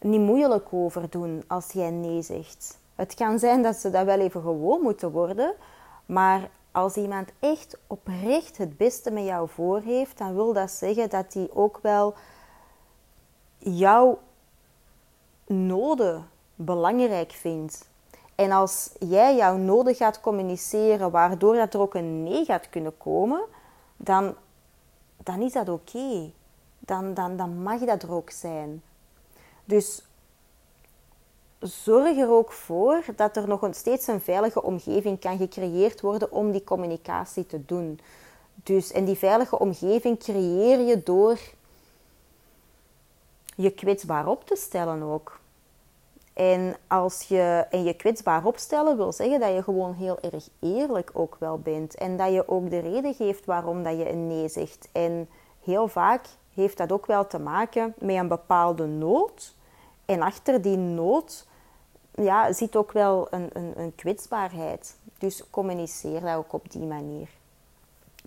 niet 0.00 0.20
moeilijk 0.20 0.68
over 0.70 1.10
doen 1.10 1.44
als 1.46 1.72
jij 1.72 1.90
nee 1.90 2.22
zegt. 2.22 2.78
Het 2.94 3.14
kan 3.14 3.38
zijn 3.38 3.62
dat 3.62 3.76
ze 3.76 3.90
dat 3.90 4.04
wel 4.04 4.20
even 4.20 4.42
gewoon 4.42 4.82
moeten 4.82 5.10
worden, 5.10 5.54
maar 6.06 6.50
als 6.72 6.96
iemand 6.96 7.28
echt 7.38 7.78
oprecht 7.86 8.56
het 8.56 8.76
beste 8.76 9.10
met 9.10 9.24
jou 9.24 9.48
voor 9.48 9.80
heeft, 9.80 10.18
dan 10.18 10.34
wil 10.34 10.52
dat 10.52 10.70
zeggen 10.70 11.10
dat 11.10 11.34
hij 11.34 11.48
ook 11.52 11.78
wel 11.82 12.14
jouw 13.64 14.18
noden 15.46 16.28
belangrijk 16.54 17.32
vindt. 17.32 17.90
En 18.34 18.52
als 18.52 18.90
jij 18.98 19.36
jouw 19.36 19.56
noden 19.56 19.94
gaat 19.94 20.20
communiceren, 20.20 21.10
waardoor 21.10 21.54
dat 21.54 21.74
er 21.74 21.80
ook 21.80 21.94
een 21.94 22.22
nee 22.22 22.44
gaat 22.44 22.68
kunnen 22.70 22.96
komen, 22.96 23.42
dan, 23.96 24.34
dan 25.16 25.40
is 25.40 25.52
dat 25.52 25.68
oké. 25.68 26.30
Dan, 26.78 27.14
dan, 27.14 27.36
dan 27.36 27.62
mag 27.62 27.80
dat 27.80 28.02
er 28.02 28.12
ook 28.12 28.30
zijn. 28.30 28.82
Dus 29.64 30.02
zorg 31.58 32.16
er 32.16 32.30
ook 32.30 32.52
voor 32.52 33.04
dat 33.16 33.36
er 33.36 33.48
nog 33.48 33.68
steeds 33.70 34.06
een 34.06 34.20
veilige 34.20 34.62
omgeving 34.62 35.20
kan 35.20 35.38
gecreëerd 35.38 36.00
worden 36.00 36.32
om 36.32 36.50
die 36.50 36.64
communicatie 36.64 37.46
te 37.46 37.64
doen. 37.64 38.00
Dus, 38.54 38.92
en 38.92 39.04
die 39.04 39.16
veilige 39.16 39.58
omgeving 39.58 40.18
creëer 40.18 40.80
je 40.80 41.02
door 41.02 41.38
je 43.62 43.70
kwetsbaar 43.70 44.26
op 44.26 44.44
te 44.44 44.56
stellen 44.56 45.02
ook. 45.02 45.40
En 46.32 46.76
als 46.86 47.22
je 47.22 47.66
en 47.70 47.84
je 47.84 47.94
kwetsbaar 47.94 48.44
opstellen 48.44 48.96
wil 48.96 49.12
zeggen 49.12 49.40
dat 49.40 49.54
je 49.54 49.62
gewoon 49.62 49.94
heel 49.94 50.20
erg 50.20 50.48
eerlijk 50.60 51.10
ook 51.12 51.36
wel 51.38 51.58
bent. 51.58 51.94
En 51.94 52.16
dat 52.16 52.32
je 52.32 52.48
ook 52.48 52.70
de 52.70 52.78
reden 52.78 53.14
geeft 53.14 53.44
waarom 53.44 53.82
dat 53.82 53.98
je 53.98 54.10
een 54.10 54.26
nee 54.26 54.48
zegt. 54.48 54.88
En 54.92 55.28
heel 55.64 55.88
vaak 55.88 56.26
heeft 56.54 56.76
dat 56.76 56.92
ook 56.92 57.06
wel 57.06 57.26
te 57.26 57.38
maken 57.38 57.94
met 57.98 58.16
een 58.16 58.28
bepaalde 58.28 58.86
nood. 58.86 59.54
En 60.04 60.22
achter 60.22 60.62
die 60.62 60.76
nood 60.76 61.46
ja, 62.14 62.52
zit 62.52 62.76
ook 62.76 62.92
wel 62.92 63.26
een, 63.30 63.50
een, 63.52 63.72
een 63.76 63.94
kwetsbaarheid. 63.94 64.96
Dus 65.18 65.50
communiceer 65.50 66.20
dat 66.20 66.36
ook 66.36 66.52
op 66.52 66.70
die 66.72 66.86
manier. 66.86 67.28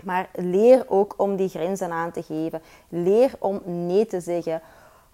Maar 0.03 0.29
leer 0.33 0.85
ook 0.87 1.13
om 1.17 1.35
die 1.35 1.49
grenzen 1.49 1.91
aan 1.91 2.11
te 2.11 2.23
geven. 2.23 2.61
Leer 2.89 3.31
om 3.39 3.61
nee 3.65 4.05
te 4.05 4.19
zeggen. 4.19 4.61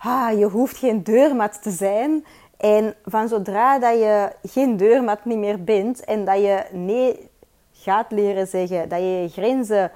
Ah, 0.03 0.37
je 0.37 0.45
hoeft 0.45 0.77
geen 0.77 1.03
deurmat 1.03 1.61
te 1.61 1.71
zijn. 1.71 2.25
En 2.57 2.95
van 3.05 3.27
zodra 3.27 3.79
dat 3.79 3.93
je 3.99 4.31
geen 4.43 4.77
deurmat 4.77 5.25
niet 5.25 5.37
meer 5.37 5.63
bent 5.63 6.03
en 6.03 6.25
dat 6.25 6.37
je 6.37 6.65
nee 6.71 7.29
gaat 7.71 8.11
leren 8.11 8.47
zeggen, 8.47 8.89
dat 8.89 8.99
je 8.99 9.21
je 9.21 9.29
grenzen 9.29 9.91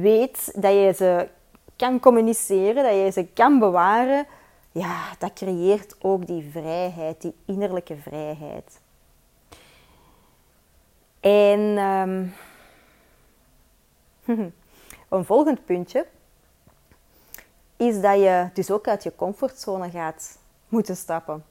weet, 0.00 0.62
dat 0.62 0.72
je 0.72 0.92
ze 0.96 1.28
kan 1.76 2.00
communiceren, 2.00 2.82
dat 2.82 2.92
je 2.94 3.10
ze 3.12 3.26
kan 3.26 3.58
bewaren, 3.58 4.26
ja, 4.72 5.02
dat 5.18 5.32
creëert 5.32 5.96
ook 6.00 6.26
die 6.26 6.48
vrijheid, 6.50 7.20
die 7.20 7.34
innerlijke 7.44 7.96
vrijheid. 7.96 8.80
En 11.20 11.60
um, 11.60 12.34
een 15.08 15.24
volgend 15.24 15.64
puntje 15.64 16.06
is 17.76 18.00
dat 18.00 18.18
je 18.18 18.48
dus 18.52 18.70
ook 18.70 18.88
uit 18.88 19.02
je 19.02 19.16
comfortzone 19.16 19.90
gaat 19.90 20.38
moeten 20.68 20.96
stappen. 20.96 21.44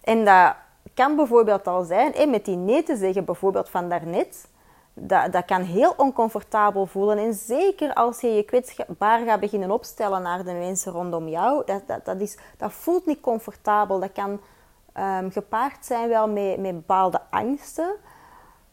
En 0.00 0.24
dat 0.24 0.54
kan 0.94 1.16
bijvoorbeeld 1.16 1.66
al 1.66 1.82
zijn, 1.82 2.30
met 2.30 2.44
die 2.44 2.56
nee 2.56 2.82
te 2.82 2.96
zeggen, 2.96 3.24
bijvoorbeeld 3.24 3.68
van 3.68 3.88
daarnet, 3.88 4.48
dat, 4.94 5.32
dat 5.32 5.44
kan 5.44 5.62
heel 5.62 5.94
oncomfortabel 5.96 6.86
voelen. 6.86 7.18
En 7.18 7.34
zeker 7.34 7.94
als 7.94 8.20
je 8.20 8.28
je 8.28 8.42
kwetsbaar 8.42 9.24
gaat 9.24 9.40
beginnen 9.40 9.70
opstellen 9.70 10.22
naar 10.22 10.44
de 10.44 10.52
mensen 10.52 10.92
rondom 10.92 11.28
jou, 11.28 11.62
dat, 11.66 11.82
dat, 11.86 12.04
dat, 12.04 12.20
is, 12.20 12.38
dat 12.56 12.72
voelt 12.72 13.06
niet 13.06 13.20
comfortabel. 13.20 14.00
Dat 14.00 14.12
kan 14.12 14.40
um, 14.98 15.30
gepaard 15.30 15.86
zijn 15.86 16.08
wel 16.08 16.28
met, 16.28 16.58
met 16.58 16.74
bepaalde 16.74 17.20
angsten. 17.30 17.94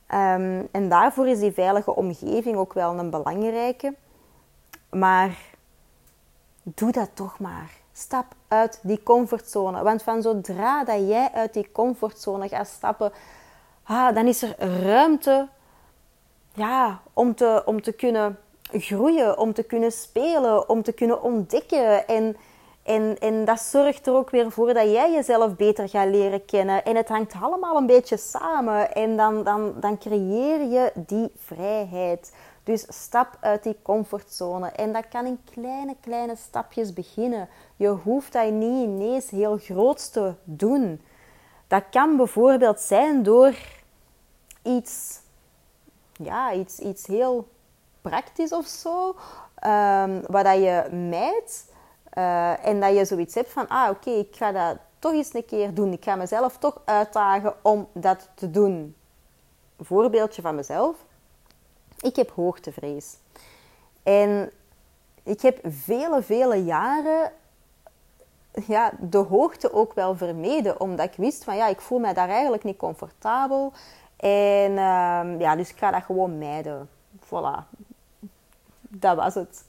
Ehm, 0.08 0.64
en 0.72 0.90
daarvoor 0.90 1.28
is 1.28 1.40
die 1.40 1.52
veilige 1.52 1.96
omgeving 1.96 2.56
ook 2.56 2.74
wel 2.74 3.00
een 3.00 3.10
belangrijke. 3.10 3.96
Maar 4.90 5.38
doe 6.76 6.92
dat 6.92 7.10
toch 7.14 7.40
maar. 7.40 7.72
Stap 7.94 8.26
uit 8.48 8.80
die 8.84 9.04
comfortzone. 9.04 9.84
Want 9.84 10.04
van 10.04 10.22
zodra 10.22 10.84
dat 10.84 11.08
jij 11.08 11.30
uit 11.34 11.54
die 11.54 11.72
comfortzone 11.72 12.48
gaat 12.48 12.68
stappen, 12.68 13.12
ah, 13.84 14.16
dan 14.16 14.28
is 14.28 14.42
er 14.42 14.82
ruimte 14.84 15.48
ja, 16.54 17.02
om, 17.14 17.36
te, 17.36 17.62
om 17.66 17.82
te 17.82 17.92
kunnen 17.92 18.40
groeien, 18.72 19.38
om 19.38 19.54
te 19.54 19.64
kunnen 19.64 19.92
spelen, 19.92 20.70
om 20.70 20.84
te 20.84 20.92
kunnen 20.92 21.22
ontdekken. 21.22 22.08
En, 22.08 22.38
en, 22.84 23.18
en 23.20 23.46
dat 23.46 23.60
zorgt 23.60 24.08
er 24.08 24.14
ook 24.14 24.30
weer 24.30 24.52
voor 24.52 24.74
dat 24.74 24.92
jij 24.92 25.12
jezelf 25.12 25.56
beter 25.56 25.90
gaat 25.90 26.10
leren 26.10 26.46
kennen. 26.46 26.86
En 26.86 26.96
het 26.96 27.08
hangt 27.08 27.34
allemaal 27.42 27.78
een 27.78 27.86
beetje 27.86 28.18
samen. 28.18 28.94
En 28.94 29.18
dan, 29.18 29.44
dan, 29.44 29.74
dan 29.80 29.98
creëer 29.98 30.62
je 30.62 30.92
die 30.96 31.32
vrijheid. 31.38 32.32
Dus 32.68 32.86
stap 32.88 33.38
uit 33.40 33.64
die 33.64 33.78
comfortzone. 33.82 34.70
En 34.70 34.94
dat 34.94 35.08
kan 35.08 35.26
in 35.26 35.40
kleine, 35.52 35.96
kleine 36.02 36.36
stapjes 36.36 36.94
beginnen. 36.94 37.50
Je 37.76 37.88
hoeft 37.88 38.34
dat 38.34 38.52
niet 38.52 38.84
ineens 38.84 39.30
heel 39.30 39.58
groot 39.58 40.14
te 40.14 40.34
doen. 40.44 41.02
Dat 41.68 41.84
kan 41.92 42.18
bijvoorbeeld 42.18 42.80
zijn 42.80 43.24
door 43.24 43.56
iets 44.62 45.20
ja, 46.12 46.54
iets, 46.54 46.80
iets 46.80 47.08
heel 47.08 47.48
praktisch 48.02 48.52
of 48.52 48.66
zo, 48.66 49.16
um, 49.66 50.22
wat 50.28 50.44
dat 50.44 50.56
je 50.56 50.88
mijt. 51.10 51.72
Uh, 52.18 52.66
en 52.66 52.80
dat 52.80 52.96
je 52.96 53.06
zoiets 53.06 53.36
hebt 53.36 53.52
van, 53.52 53.68
ah 53.68 53.90
oké, 53.90 54.10
ik 54.10 54.36
ga 54.36 54.52
dat 54.52 54.78
toch 55.00 55.12
eens 55.12 55.34
een 55.34 55.46
keer 55.46 55.74
doen. 55.74 55.92
Ik 55.92 56.04
ga 56.04 56.16
mezelf 56.16 56.58
toch 56.58 56.82
uitdagen 56.86 57.54
om 57.62 57.88
dat 57.94 58.30
te 58.36 58.52
doen. 58.52 58.96
Voorbeeldje 59.80 60.42
van 60.42 60.56
mezelf. 60.56 61.06
Ik 62.00 62.16
heb 62.16 62.32
hoogtevrees. 62.32 63.18
En 64.04 64.52
ik 65.24 65.42
heb 65.42 65.60
vele, 65.64 66.24
vele 66.24 66.64
jaren 66.64 67.32
ja, 68.68 68.92
de 69.00 69.18
hoogte 69.18 69.74
ook 69.74 69.94
wel 69.94 70.16
vermeden. 70.16 70.80
Omdat 70.80 71.06
ik 71.06 71.18
wist 71.18 71.44
van, 71.44 71.56
ja, 71.56 71.68
ik 71.68 71.82
voel 71.82 72.00
mij 72.00 72.14
daar 72.14 72.30
eigenlijk 72.30 72.64
niet 72.64 72.78
comfortabel. 72.78 73.74
En 74.18 74.72
um, 74.72 75.40
ja, 75.40 75.56
dus 75.56 75.70
ik 75.70 75.78
ga 75.78 75.92
dat 75.92 76.04
gewoon 76.04 76.38
mijden. 76.38 76.90
Voilà. 77.26 77.78
Dat 78.80 79.16
was 79.16 79.36
het. 79.36 79.64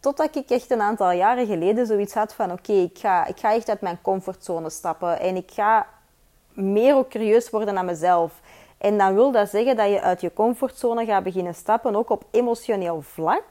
totdat 0.00 0.36
ik 0.36 0.50
echt 0.50 0.70
een 0.70 0.80
aantal 0.80 1.10
jaren 1.10 1.46
geleden 1.46 1.86
zoiets 1.86 2.14
had 2.14 2.34
van 2.34 2.52
oké, 2.52 2.72
ik, 2.72 2.98
ga, 2.98 3.26
ik 3.26 3.38
ga 3.38 3.54
echt 3.54 3.68
uit 3.68 3.80
mijn 3.80 4.00
comfortzone 4.02 4.70
stappen 4.70 5.20
en 5.20 5.36
ik 5.36 5.50
ga 5.50 5.86
meer 6.52 6.94
ook 6.94 7.10
curieus 7.10 7.50
worden 7.50 7.74
naar 7.74 7.84
mezelf. 7.84 8.40
En 8.78 8.98
dan 8.98 9.14
wil 9.14 9.30
dat 9.30 9.48
zeggen 9.48 9.76
dat 9.76 9.88
je 9.88 10.00
uit 10.00 10.20
je 10.20 10.32
comfortzone 10.32 11.04
gaat 11.04 11.22
beginnen 11.22 11.54
stappen, 11.54 11.96
ook 11.96 12.10
op 12.10 12.24
emotioneel 12.30 13.02
vlak. 13.02 13.44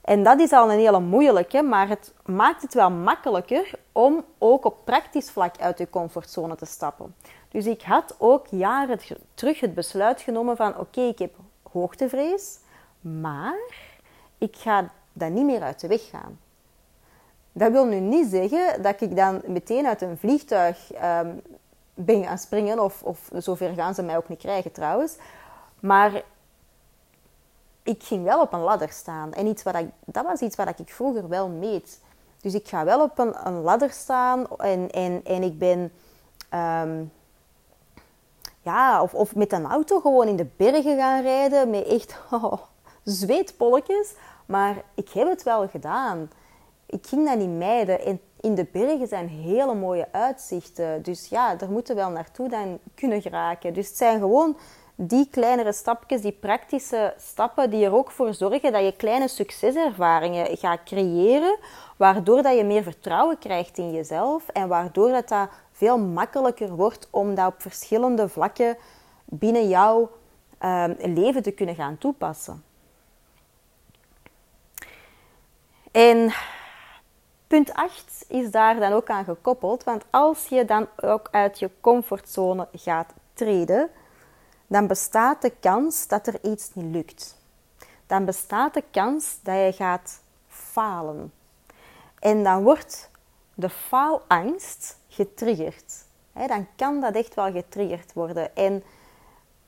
En 0.00 0.22
dat 0.22 0.40
is 0.40 0.52
al 0.52 0.72
een 0.72 0.78
hele 0.78 1.00
moeilijke, 1.00 1.62
maar 1.62 1.88
het 1.88 2.14
maakt 2.24 2.62
het 2.62 2.74
wel 2.74 2.90
makkelijker 2.90 3.70
om 3.92 4.24
ook 4.38 4.64
op 4.64 4.76
praktisch 4.84 5.30
vlak 5.30 5.58
uit 5.58 5.78
je 5.78 5.90
comfortzone 5.90 6.56
te 6.56 6.66
stappen. 6.66 7.14
Dus 7.48 7.66
ik 7.66 7.82
had 7.82 8.14
ook 8.18 8.46
jaren 8.50 8.98
terug 9.34 9.60
het 9.60 9.74
besluit 9.74 10.20
genomen 10.20 10.56
van 10.56 10.78
oké, 10.78 11.00
ik 11.00 11.18
heb 11.18 11.34
hoogtevrees, 11.72 12.58
maar 13.00 13.60
ik 14.38 14.56
ga 14.56 14.90
dat 15.12 15.30
niet 15.30 15.44
meer 15.44 15.62
uit 15.62 15.80
de 15.80 15.88
weg 15.88 16.08
gaan. 16.10 16.38
Dat 17.52 17.72
wil 17.72 17.84
nu 17.84 18.00
niet 18.00 18.26
zeggen 18.30 18.82
dat 18.82 19.00
ik 19.00 19.16
dan 19.16 19.42
meteen 19.46 19.86
uit 19.86 20.02
een 20.02 20.18
vliegtuig 20.18 20.90
um, 21.02 21.42
ben 21.94 22.24
gaan 22.24 22.38
springen, 22.38 22.78
of, 22.78 23.02
of 23.02 23.30
zover 23.32 23.74
gaan 23.74 23.94
ze 23.94 24.02
mij 24.02 24.16
ook 24.16 24.28
niet 24.28 24.38
krijgen 24.38 24.72
trouwens. 24.72 25.16
Maar 25.80 26.22
ik 27.82 28.02
ging 28.02 28.24
wel 28.24 28.40
op 28.40 28.52
een 28.52 28.60
ladder 28.60 28.90
staan. 28.90 29.32
En 29.32 29.46
iets 29.46 29.62
wat 29.62 29.74
ik, 29.74 29.88
dat 30.04 30.24
was 30.24 30.40
iets 30.40 30.56
wat 30.56 30.78
ik 30.78 30.88
vroeger 30.88 31.28
wel 31.28 31.48
meet. 31.48 32.00
Dus 32.40 32.54
ik 32.54 32.68
ga 32.68 32.84
wel 32.84 33.02
op 33.02 33.18
een, 33.18 33.46
een 33.46 33.60
ladder 33.60 33.90
staan 33.90 34.46
en, 34.58 34.90
en, 34.90 35.20
en 35.24 35.42
ik 35.42 35.58
ben... 35.58 35.92
Um, 36.54 37.12
ja, 38.64 39.02
of, 39.02 39.14
of 39.14 39.34
met 39.34 39.52
een 39.52 39.66
auto 39.66 40.00
gewoon 40.00 40.28
in 40.28 40.36
de 40.36 40.46
bergen 40.56 40.96
gaan 40.96 41.22
rijden 41.22 41.70
met 41.70 41.86
echt 41.86 42.16
oh, 42.30 42.52
zweetpolletjes. 43.02 44.14
Maar 44.46 44.82
ik 44.94 45.10
heb 45.10 45.28
het 45.28 45.42
wel 45.42 45.68
gedaan. 45.68 46.30
Ik 46.86 47.06
ging 47.06 47.28
dat 47.28 47.38
niet 47.38 47.58
mijden. 47.58 48.00
En 48.00 48.20
in 48.44 48.54
de 48.54 48.66
bergen 48.72 49.08
zijn 49.08 49.28
hele 49.28 49.74
mooie 49.74 50.08
uitzichten. 50.10 51.02
Dus 51.02 51.28
ja, 51.28 51.54
daar 51.54 51.70
moeten 51.70 51.94
we 51.94 52.00
wel 52.00 52.10
naartoe 52.10 52.48
dan 52.48 52.78
kunnen 52.94 53.22
geraken. 53.22 53.74
Dus 53.74 53.88
het 53.88 53.96
zijn 53.96 54.20
gewoon 54.20 54.56
die 54.94 55.28
kleinere 55.30 55.72
stapjes, 55.72 56.20
die 56.20 56.32
praktische 56.32 57.14
stappen, 57.18 57.70
die 57.70 57.84
er 57.84 57.94
ook 57.94 58.10
voor 58.10 58.34
zorgen 58.34 58.72
dat 58.72 58.84
je 58.84 58.96
kleine 58.96 59.28
succeservaringen 59.28 60.56
gaat 60.56 60.82
creëren, 60.84 61.58
waardoor 61.96 62.42
dat 62.42 62.56
je 62.56 62.64
meer 62.64 62.82
vertrouwen 62.82 63.38
krijgt 63.38 63.78
in 63.78 63.92
jezelf 63.92 64.48
en 64.48 64.68
waardoor 64.68 65.10
dat, 65.10 65.28
dat 65.28 65.48
veel 65.72 65.98
makkelijker 65.98 66.74
wordt 66.74 67.08
om 67.10 67.34
dat 67.34 67.46
op 67.46 67.62
verschillende 67.62 68.28
vlakken 68.28 68.76
binnen 69.24 69.68
jouw 69.68 70.10
uh, 70.60 70.84
leven 70.98 71.42
te 71.42 71.50
kunnen 71.50 71.74
gaan 71.74 71.98
toepassen. 71.98 72.64
En 75.92 76.32
punt 77.54 77.74
8 77.74 78.24
is 78.28 78.50
daar 78.50 78.80
dan 78.80 78.92
ook 78.92 79.10
aan 79.10 79.24
gekoppeld, 79.24 79.84
want 79.84 80.04
als 80.10 80.46
je 80.46 80.64
dan 80.64 80.86
ook 80.96 81.28
uit 81.30 81.58
je 81.58 81.70
comfortzone 81.80 82.68
gaat 82.72 83.12
treden, 83.34 83.90
dan 84.66 84.86
bestaat 84.86 85.42
de 85.42 85.52
kans 85.60 86.08
dat 86.08 86.26
er 86.26 86.38
iets 86.42 86.70
niet 86.74 86.94
lukt. 86.94 87.36
Dan 88.06 88.24
bestaat 88.24 88.74
de 88.74 88.82
kans 88.90 89.38
dat 89.42 89.56
je 89.56 89.72
gaat 89.74 90.22
falen. 90.48 91.32
En 92.18 92.42
dan 92.42 92.62
wordt 92.62 93.10
de 93.54 93.68
faalangst 93.68 94.98
getriggerd. 95.08 96.04
dan 96.32 96.66
kan 96.76 97.00
dat 97.00 97.14
echt 97.14 97.34
wel 97.34 97.52
getriggerd 97.52 98.12
worden. 98.12 98.56
En 98.56 98.82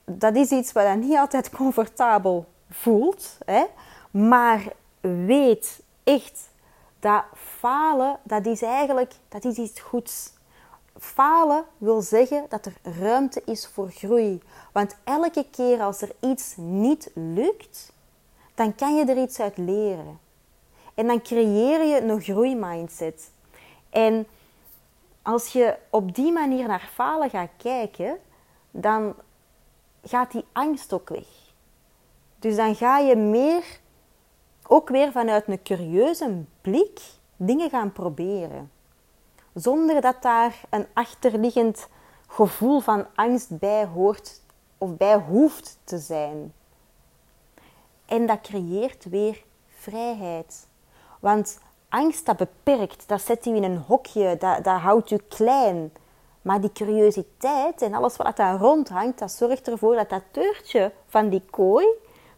dat 0.04 0.36
is 0.36 0.50
iets 0.50 0.72
wat 0.72 0.84
dan 0.84 0.98
niet 0.98 1.16
altijd 1.16 1.50
comfortabel 1.50 2.46
voelt. 2.70 3.38
Maar 4.10 4.62
weet 5.00 5.82
echt 6.04 6.48
dat 6.98 7.24
falen, 7.34 8.18
dat 8.22 8.46
is 8.46 8.62
eigenlijk 8.62 9.14
dat 9.28 9.44
is 9.44 9.56
iets 9.56 9.80
goeds. 9.80 10.32
Falen 10.98 11.64
wil 11.78 12.02
zeggen 12.02 12.46
dat 12.48 12.66
er 12.66 12.76
ruimte 13.00 13.42
is 13.44 13.66
voor 13.66 13.90
groei. 13.90 14.42
Want 14.72 14.96
elke 15.04 15.46
keer 15.50 15.80
als 15.80 16.02
er 16.02 16.12
iets 16.20 16.54
niet 16.56 17.10
lukt, 17.14 17.92
dan 18.54 18.74
kan 18.74 18.96
je 18.96 19.04
er 19.04 19.22
iets 19.22 19.40
uit 19.40 19.56
leren. 19.56 20.18
En 20.94 21.06
dan 21.06 21.22
creëer 21.22 21.84
je 21.84 22.00
een 22.00 22.20
groeimindset. 22.20 23.30
En 23.90 24.26
als 25.22 25.48
je 25.48 25.76
op 25.90 26.14
die 26.14 26.32
manier 26.32 26.66
naar 26.66 26.90
falen 26.94 27.30
gaat 27.30 27.50
kijken, 27.56 28.18
dan 28.70 29.14
gaat 30.04 30.32
die 30.32 30.44
angst 30.52 30.92
ook 30.92 31.08
weg. 31.08 31.26
Dus 32.38 32.56
dan 32.56 32.74
ga 32.74 32.98
je 32.98 33.16
meer, 33.16 33.64
ook 34.66 34.88
weer 34.88 35.12
vanuit 35.12 35.48
een 35.48 35.62
curieuze 35.62 36.44
dingen 37.36 37.70
gaan 37.70 37.92
proberen 37.92 38.70
zonder 39.56 40.00
dat 40.00 40.22
daar 40.22 40.60
een 40.70 40.86
achterliggend 40.92 41.88
gevoel 42.26 42.80
van 42.80 43.06
angst 43.14 43.58
bij 43.58 43.86
hoort 43.86 44.40
of 44.78 44.96
bij 44.96 45.16
hoeft 45.16 45.78
te 45.84 45.98
zijn. 45.98 46.52
En 48.06 48.26
dat 48.26 48.40
creëert 48.40 49.04
weer 49.04 49.44
vrijheid. 49.68 50.66
Want 51.20 51.58
angst 51.88 52.26
dat 52.26 52.36
beperkt, 52.36 53.08
dat 53.08 53.20
zet 53.20 53.46
u 53.46 53.54
in 53.54 53.62
een 53.62 53.78
hokje, 53.78 54.36
dat, 54.38 54.64
dat 54.64 54.80
houdt 54.80 55.10
u 55.10 55.16
klein. 55.28 55.92
Maar 56.42 56.60
die 56.60 56.72
curiositeit 56.72 57.82
en 57.82 57.94
alles 57.94 58.16
wat 58.16 58.36
daar 58.36 58.58
rondhangt, 58.58 59.18
dat 59.18 59.32
zorgt 59.32 59.68
ervoor 59.68 59.94
dat 59.94 60.10
dat 60.10 60.22
deurtje 60.30 60.92
van 61.06 61.28
die 61.28 61.42
kooi, 61.50 61.86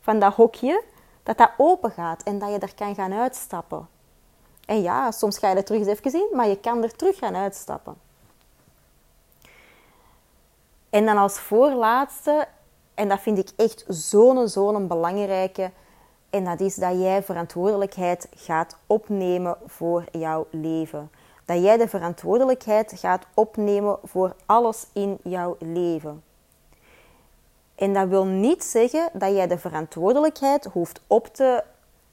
van 0.01 0.19
dat 0.19 0.35
hokje, 0.35 0.83
dat 1.23 1.39
dat 1.39 1.51
open 1.57 1.91
gaat 1.91 2.23
en 2.23 2.39
dat 2.39 2.51
je 2.51 2.59
er 2.59 2.75
kan 2.75 2.95
gaan 2.95 3.13
uitstappen. 3.13 3.89
En 4.69 4.83
ja, 4.83 5.11
soms 5.11 5.39
ga 5.39 5.51
je 5.51 5.57
er 5.57 5.65
terug 5.65 5.81
eens 5.81 5.89
even 5.89 6.11
zien, 6.11 6.29
maar 6.33 6.49
je 6.49 6.61
kan 6.61 6.83
er 6.83 6.97
terug 6.97 7.19
gaan 7.19 7.37
uitstappen. 7.37 7.97
En 10.91 11.07
dan 11.07 11.17
als 11.17 11.39
voorlaatste, 11.39 12.49
en 12.95 13.09
dat 13.09 13.21
vind 13.21 13.39
ik 13.39 13.51
echt 13.57 13.85
zo'n, 13.89 14.49
zo'n 14.49 14.87
belangrijke, 14.87 15.71
en 16.31 16.45
dat 16.45 16.61
is 16.61 16.75
dat 16.75 17.01
jij 17.01 17.23
verantwoordelijkheid 17.23 18.29
gaat 18.37 18.77
opnemen 18.87 19.57
voor 19.67 20.05
jouw 20.13 20.47
leven. 20.51 21.11
Dat 21.45 21.63
jij 21.63 21.77
de 21.77 21.89
verantwoordelijkheid 21.89 22.93
gaat 22.97 23.27
opnemen 23.35 23.99
voor 24.05 24.35
alles 24.47 24.87
in 24.93 25.19
jouw 25.23 25.57
leven. 25.59 26.23
En 27.75 27.93
dat 27.93 28.09
wil 28.09 28.25
niet 28.25 28.65
zeggen 28.65 29.11
dat 29.13 29.35
jij 29.35 29.47
de 29.47 29.59
verantwoordelijkheid 29.59 30.65
hoeft 30.65 31.01
op 31.07 31.27
te 31.27 31.65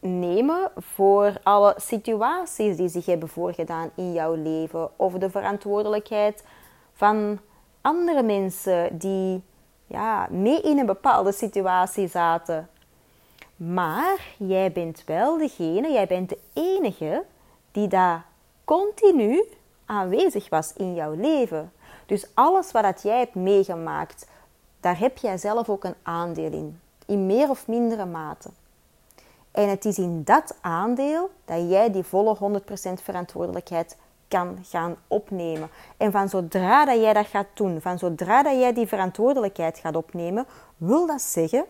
nemen 0.06 0.72
voor 0.78 1.34
alle 1.44 1.74
situaties 1.78 2.78
die 2.78 2.88
zich 2.88 3.06
hebben 3.06 3.30
voorgedaan 3.30 3.90
in 3.96 4.14
jouw 4.14 4.34
leven. 4.34 4.90
Of 4.96 5.14
de 5.14 5.30
verantwoordelijkheid 5.30 6.44
van 6.94 7.40
andere 7.82 8.24
mensen 8.24 8.98
die 8.98 9.44
ja, 9.88 10.28
mee 10.30 10.62
in 10.62 10.80
een 10.80 10.86
bepaalde 10.86 11.32
situatie 11.32 12.08
zaten. 12.08 12.70
Maar 13.56 14.20
jij 14.38 14.72
bent 14.72 15.04
wel 15.06 15.38
degene, 15.38 15.92
jij 15.92 16.08
bent 16.08 16.30
de 16.30 16.40
enige 16.54 17.24
die 17.72 17.88
daar 17.88 18.26
continu 18.64 19.44
aanwezig 19.86 20.50
was 20.50 20.74
in 20.74 20.94
jouw 20.94 21.14
leven. 21.14 21.72
Dus 22.06 22.28
alles 22.34 22.72
wat 22.72 22.84
dat 22.84 23.02
jij 23.02 23.20
hebt 23.20 23.36
meegemaakt, 23.36 24.28
daar 24.80 25.00
heb 25.00 25.18
jij 25.18 25.38
zelf 25.38 25.70
ook 25.70 25.84
een 25.84 25.96
aandeel 26.04 26.52
in. 26.52 26.80
In 27.06 27.26
meer 27.26 27.50
of 27.50 27.68
mindere 27.68 28.06
mate. 28.06 28.50
En 29.56 29.70
het 29.70 29.86
is 29.86 29.98
in 29.98 30.24
dat 30.24 30.56
aandeel 30.62 31.30
dat 31.46 31.70
jij 31.70 31.92
die 31.92 32.04
volle 32.04 32.62
100% 32.62 33.04
verantwoordelijkheid 33.04 33.98
kan 34.28 34.60
gaan 34.64 34.96
opnemen. 35.08 35.70
En 35.98 36.12
van 36.12 36.30
zodra 36.30 36.86
dat 36.86 37.00
jij 37.00 37.14
dat 37.14 37.28
gaat 37.28 37.48
doen, 37.54 37.82
van 37.82 37.98
zodra 37.98 38.44
dat 38.44 38.60
jij 38.60 38.74
die 38.74 38.88
verantwoordelijkheid 38.88 39.78
gaat 39.78 39.96
opnemen, 39.96 40.46
wil 40.78 41.08
dat 41.08 41.22
zeggen 41.22 41.66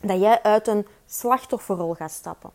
dat 0.00 0.20
jij 0.20 0.42
uit 0.42 0.68
een 0.68 0.86
slachtofferrol 1.06 1.94
gaat 1.94 2.10
stappen. 2.10 2.50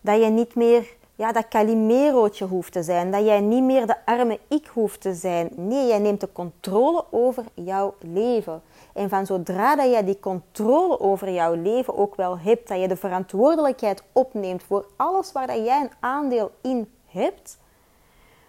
Dat 0.00 0.22
je 0.22 0.30
niet 0.30 0.54
meer 0.54 0.96
ja, 1.16 1.32
dat 1.32 1.48
Calimerootje 1.48 2.44
hoeft 2.44 2.72
te 2.72 2.82
zijn. 2.82 3.10
Dat 3.10 3.24
jij 3.24 3.40
niet 3.40 3.62
meer 3.62 3.86
de 3.86 4.06
arme 4.06 4.40
ik 4.48 4.66
hoeft 4.66 5.00
te 5.00 5.14
zijn. 5.14 5.50
Nee, 5.56 5.86
jij 5.86 5.98
neemt 5.98 6.20
de 6.20 6.32
controle 6.32 7.04
over 7.10 7.44
jouw 7.54 7.94
leven. 8.00 8.62
En 8.92 9.08
van 9.08 9.26
zodra 9.26 9.76
dat 9.76 9.90
jij 9.90 10.04
die 10.04 10.20
controle 10.20 11.00
over 11.00 11.30
jouw 11.30 11.54
leven 11.54 11.96
ook 11.96 12.14
wel 12.14 12.38
hebt, 12.38 12.68
dat 12.68 12.80
je 12.80 12.88
de 12.88 12.96
verantwoordelijkheid 12.96 14.02
opneemt 14.12 14.62
voor 14.62 14.86
alles 14.96 15.32
waar 15.32 15.46
dat 15.46 15.64
jij 15.64 15.80
een 15.80 15.92
aandeel 16.00 16.50
in 16.60 16.90
hebt, 17.06 17.58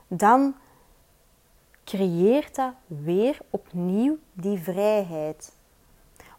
dan 0.08 0.56
creëert 1.84 2.56
dat 2.56 2.73
weer 2.88 3.38
opnieuw 3.49 4.17
die 4.34 4.60
vrijheid. 4.60 5.54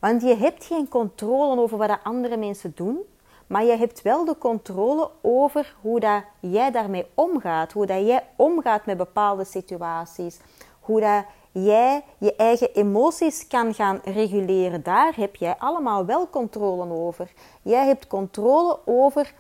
Want 0.01 0.23
je 0.23 0.37
hebt 0.37 0.65
geen 0.65 0.89
controle 0.89 1.61
over 1.61 1.79
wat 1.79 1.99
andere 2.03 2.37
mensen 2.37 2.73
doen, 2.75 2.99
maar 3.47 3.65
je 3.65 3.77
hebt 3.77 4.03
wel 4.03 4.25
de 4.25 4.39
controle 4.39 5.11
over 5.21 5.75
hoe 5.81 6.01
dat 6.01 6.23
jij 6.41 6.71
daarmee 6.71 7.07
omgaat, 7.15 7.73
hoe 7.73 7.87
dat 7.87 8.07
jij 8.07 8.27
omgaat 8.37 8.87
met 8.87 8.97
bepaalde 8.97 9.45
situaties, 9.45 10.39
hoe 10.81 11.01
dat 11.01 11.25
jij 11.65 12.05
je 12.19 12.37
eigen 12.37 12.75
emoties 12.75 13.47
kan 13.47 13.75
gaan 13.75 14.01
reguleren. 14.05 14.83
Daar 14.83 15.13
heb 15.17 15.37
jij 15.37 15.57
allemaal 15.59 16.07
wel 16.07 16.31
controle 16.31 16.93
over. 16.93 17.33
Jij 17.63 17.87
hebt 17.87 18.07
controle 18.07 18.79
over 18.85 19.35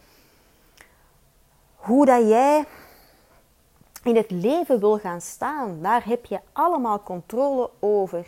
hoe 1.76 2.06
dat 2.06 2.28
jij 2.28 2.64
in 4.02 4.16
het 4.16 4.30
leven 4.30 4.80
wil 4.80 4.98
gaan 4.98 5.20
staan. 5.20 5.82
Daar 5.82 6.06
heb 6.06 6.24
je 6.24 6.40
allemaal 6.52 7.02
controle 7.02 7.70
over. 7.80 8.26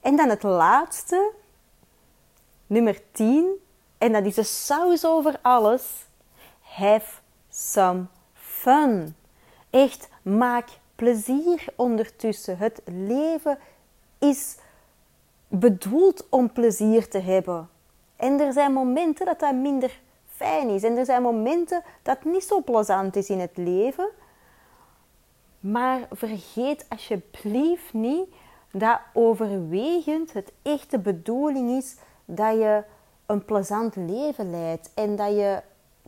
En 0.00 0.16
dan 0.16 0.28
het 0.28 0.42
laatste, 0.42 1.32
nummer 2.66 3.00
10, 3.12 3.46
en 4.00 4.12
dat 4.12 4.24
is 4.24 4.34
de 4.34 4.42
saus 4.42 5.04
over 5.04 5.38
alles. 5.42 6.06
Have 6.60 7.20
some 7.50 8.06
fun. 8.32 9.14
Echt, 9.70 10.08
maak 10.22 10.68
plezier 10.94 11.64
ondertussen. 11.76 12.58
Het 12.58 12.80
leven 12.84 13.58
is 14.18 14.56
bedoeld 15.48 16.26
om 16.28 16.52
plezier 16.52 17.08
te 17.08 17.18
hebben. 17.18 17.68
En 18.16 18.40
er 18.40 18.52
zijn 18.52 18.72
momenten 18.72 19.26
dat 19.26 19.40
dat 19.40 19.54
minder 19.54 20.00
fijn 20.28 20.68
is. 20.68 20.82
En 20.82 20.96
er 20.96 21.04
zijn 21.04 21.22
momenten 21.22 21.82
dat 22.02 22.24
niet 22.24 22.44
zo 22.44 22.62
plezant 22.62 23.16
is 23.16 23.28
in 23.28 23.40
het 23.40 23.56
leven. 23.56 24.08
Maar 25.60 26.00
vergeet 26.10 26.86
alsjeblieft 26.88 27.92
niet 27.92 28.28
dat 28.72 29.00
overwegend 29.12 30.32
het 30.32 30.52
echte 30.62 30.98
bedoeling 30.98 31.70
is 31.70 31.96
dat 32.24 32.54
je 32.54 32.82
een 33.30 33.44
plezant 33.44 33.96
leven 33.96 34.50
leidt 34.50 34.90
en 34.94 35.16
dat 35.16 35.30
je 35.30 35.62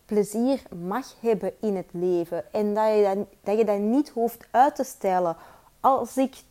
plezier 0.04 0.62
mag 0.85 1.06
hebben 1.20 1.52
in 1.61 1.76
het 1.76 1.88
leven 1.90 2.52
en 2.52 2.74
dat 2.74 2.94
je 2.94 3.02
dat, 3.02 3.26
dat, 3.42 3.58
je 3.58 3.64
dat 3.64 3.78
niet 3.78 4.08
hoeft 4.08 4.46
uit 4.50 4.76
te 4.76 4.85
stellen. 4.85 5.37
Als 5.80 6.16
ik 6.16 6.42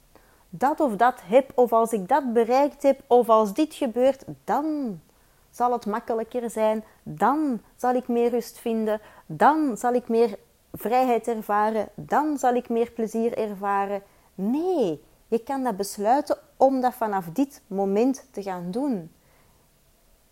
dat 0.50 0.80
of 0.80 0.96
dat 0.96 1.16
heb, 1.24 1.52
of 1.56 1.74
als 1.74 1.92
ik 1.92 2.08
dat 2.08 2.34
bereikt 2.34 2.84
heb, 2.84 3.02
of 3.08 3.30
als 3.30 3.54
dit 3.54 3.74
gebeurt, 3.74 4.24
dan 4.44 5.00
zal 5.50 5.72
het 5.72 5.86
makkelijker 5.86 6.50
zijn. 6.50 6.84
Dan 7.04 7.62
zal 7.76 7.94
ik 7.94 8.08
meer 8.08 8.30
rust 8.30 8.60
vinden. 8.60 9.02
Dan 9.26 9.78
zal 9.78 9.94
ik 9.94 10.08
meer 10.08 10.38
vrijheid 10.74 11.28
ervaren. 11.28 11.88
Dan 11.96 12.38
zal 12.38 12.54
ik 12.54 12.70
meer 12.70 12.92
plezier 12.92 13.38
ervaren. 13.38 14.02
Nee, 14.36 15.04
je 15.28 15.40
kan 15.40 15.64
dat 15.64 15.78
besluiten 15.78 16.38
om 16.58 16.82
dat 16.82 16.94
vanaf 16.94 17.26
dit 17.34 17.62
moment 17.68 18.28
te 18.32 18.42
gaan 18.42 18.72
doen. 18.72 19.12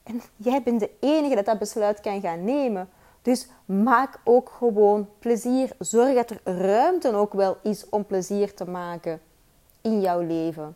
En 0.09 0.21
jij 0.35 0.63
bent 0.63 0.79
de 0.79 0.91
enige 0.99 1.35
dat 1.35 1.45
dat 1.45 1.59
besluit 1.59 1.99
kan 1.99 2.21
gaan 2.21 2.43
nemen. 2.43 2.89
Dus 3.21 3.47
maak 3.65 4.19
ook 4.23 4.51
gewoon 4.57 5.09
plezier. 5.19 5.71
Zorg 5.79 6.15
dat 6.15 6.29
er 6.29 6.57
ruimte 6.57 7.13
ook 7.13 7.33
wel 7.33 7.57
is 7.63 7.89
om 7.89 8.05
plezier 8.05 8.53
te 8.53 8.69
maken 8.69 9.21
in 9.81 10.01
jouw 10.01 10.21
leven. 10.21 10.75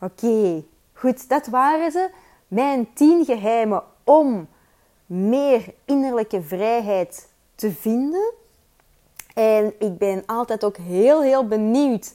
Oké, 0.00 0.64
goed, 0.92 1.28
dat 1.28 1.46
waren 1.46 1.90
ze. 1.90 2.10
Mijn 2.48 2.92
10 2.92 3.24
geheimen 3.24 3.82
om 4.04 4.48
meer 5.06 5.74
innerlijke 5.84 6.42
vrijheid 6.42 7.28
te 7.54 7.72
vinden. 7.72 8.32
En 9.34 9.74
ik 9.78 9.98
ben 9.98 10.22
altijd 10.26 10.64
ook 10.64 10.76
heel, 10.76 11.22
heel 11.22 11.46
benieuwd 11.46 12.14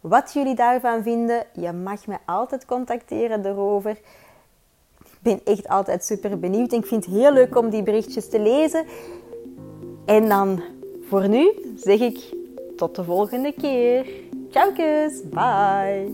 wat 0.00 0.32
jullie 0.32 0.54
daarvan 0.54 1.02
vinden. 1.02 1.46
Je 1.52 1.72
mag 1.72 2.06
me 2.06 2.16
altijd 2.26 2.64
contacteren 2.64 3.46
erover. 3.46 4.00
Ben 5.22 5.40
echt 5.44 5.68
altijd 5.68 6.04
super 6.04 6.38
benieuwd. 6.38 6.72
En 6.72 6.78
ik 6.78 6.86
vind 6.86 7.04
het 7.04 7.14
heel 7.14 7.32
leuk 7.32 7.56
om 7.56 7.70
die 7.70 7.82
berichtjes 7.82 8.28
te 8.28 8.40
lezen. 8.40 8.84
En 10.04 10.28
dan 10.28 10.62
voor 11.08 11.28
nu 11.28 11.52
zeg 11.76 12.00
ik 12.00 12.34
tot 12.76 12.96
de 12.96 13.04
volgende 13.04 13.52
keer. 13.52 14.06
Ciao, 14.50 14.72
kus. 14.72 15.22
Bye. 15.30 16.08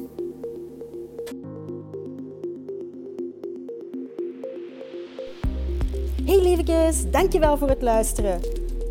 Hey 6.24 6.42
lievekes, 6.42 7.10
dankjewel 7.10 7.56
voor 7.56 7.68
het 7.68 7.82
luisteren. 7.82 8.40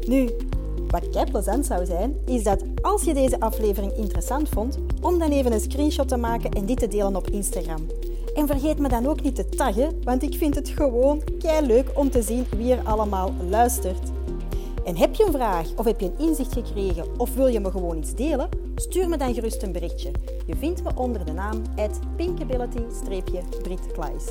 Nu, 0.07 0.29
wat 0.87 1.09
kei 1.09 1.31
plezant 1.31 1.65
zou 1.65 1.85
zijn, 1.85 2.17
is 2.25 2.43
dat 2.43 2.63
als 2.81 3.03
je 3.03 3.13
deze 3.13 3.39
aflevering 3.39 3.97
interessant 3.97 4.49
vond, 4.49 4.77
om 5.01 5.19
dan 5.19 5.31
even 5.31 5.51
een 5.51 5.59
screenshot 5.59 6.07
te 6.07 6.17
maken 6.17 6.51
en 6.51 6.65
dit 6.65 6.79
te 6.79 6.87
delen 6.87 7.15
op 7.15 7.29
Instagram. 7.29 7.87
En 8.35 8.47
vergeet 8.47 8.79
me 8.79 8.87
dan 8.87 9.07
ook 9.07 9.21
niet 9.21 9.35
te 9.35 9.49
taggen, 9.49 10.01
want 10.03 10.23
ik 10.23 10.35
vind 10.35 10.55
het 10.55 10.69
gewoon 10.69 11.21
kei 11.39 11.65
leuk 11.65 11.91
om 11.93 12.09
te 12.09 12.21
zien 12.21 12.45
wie 12.57 12.73
er 12.73 12.87
allemaal 12.87 13.33
luistert. 13.49 14.11
En 14.85 14.97
heb 14.97 15.15
je 15.15 15.25
een 15.25 15.31
vraag 15.31 15.67
of 15.75 15.85
heb 15.85 15.99
je 15.99 16.05
een 16.05 16.27
inzicht 16.27 16.53
gekregen 16.53 17.05
of 17.17 17.35
wil 17.35 17.47
je 17.47 17.59
me 17.59 17.71
gewoon 17.71 17.97
iets 17.97 18.15
delen? 18.15 18.49
Stuur 18.75 19.09
me 19.09 19.17
dan 19.17 19.33
gerust 19.33 19.63
een 19.63 19.71
berichtje. 19.71 20.11
Je 20.45 20.55
vindt 20.55 20.83
me 20.83 20.89
onder 20.95 21.25
de 21.25 21.31
naam 21.31 21.61
pinkability-britkleis. 22.15 24.29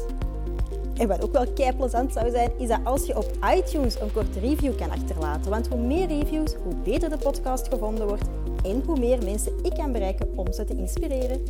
En 0.95 1.09
wat 1.09 1.23
ook 1.23 1.33
wel 1.33 1.53
kei 1.53 1.77
plezant 1.77 2.13
zou 2.13 2.31
zijn, 2.31 2.51
is 2.59 2.69
dat 2.69 2.81
als 2.85 3.07
je 3.07 3.17
op 3.17 3.31
iTunes 3.57 4.01
een 4.01 4.13
korte 4.13 4.41
review 4.41 4.77
kan 4.77 4.91
achterlaten. 4.91 5.51
Want 5.51 5.69
hoe 5.69 5.81
meer 5.81 6.07
reviews, 6.07 6.55
hoe 6.65 6.75
beter 6.85 7.11
de 7.11 7.19
podcast 7.19 7.69
gevonden 7.69 8.07
wordt 8.07 8.29
en 8.65 8.83
hoe 8.87 8.99
meer 8.99 9.25
mensen 9.25 9.53
ik 9.63 9.75
kan 9.75 9.93
bereiken 9.93 10.29
om 10.37 10.53
ze 10.53 10.65
te 10.65 10.77
inspireren. 10.77 11.43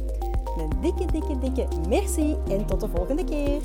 Een 0.57 0.71
dikke, 0.81 1.07
dikke, 1.13 1.39
dikke 1.39 1.67
merci 1.89 2.37
en 2.49 2.67
tot 2.67 2.81
de 2.81 2.89
volgende 2.89 3.25
keer. 3.25 3.61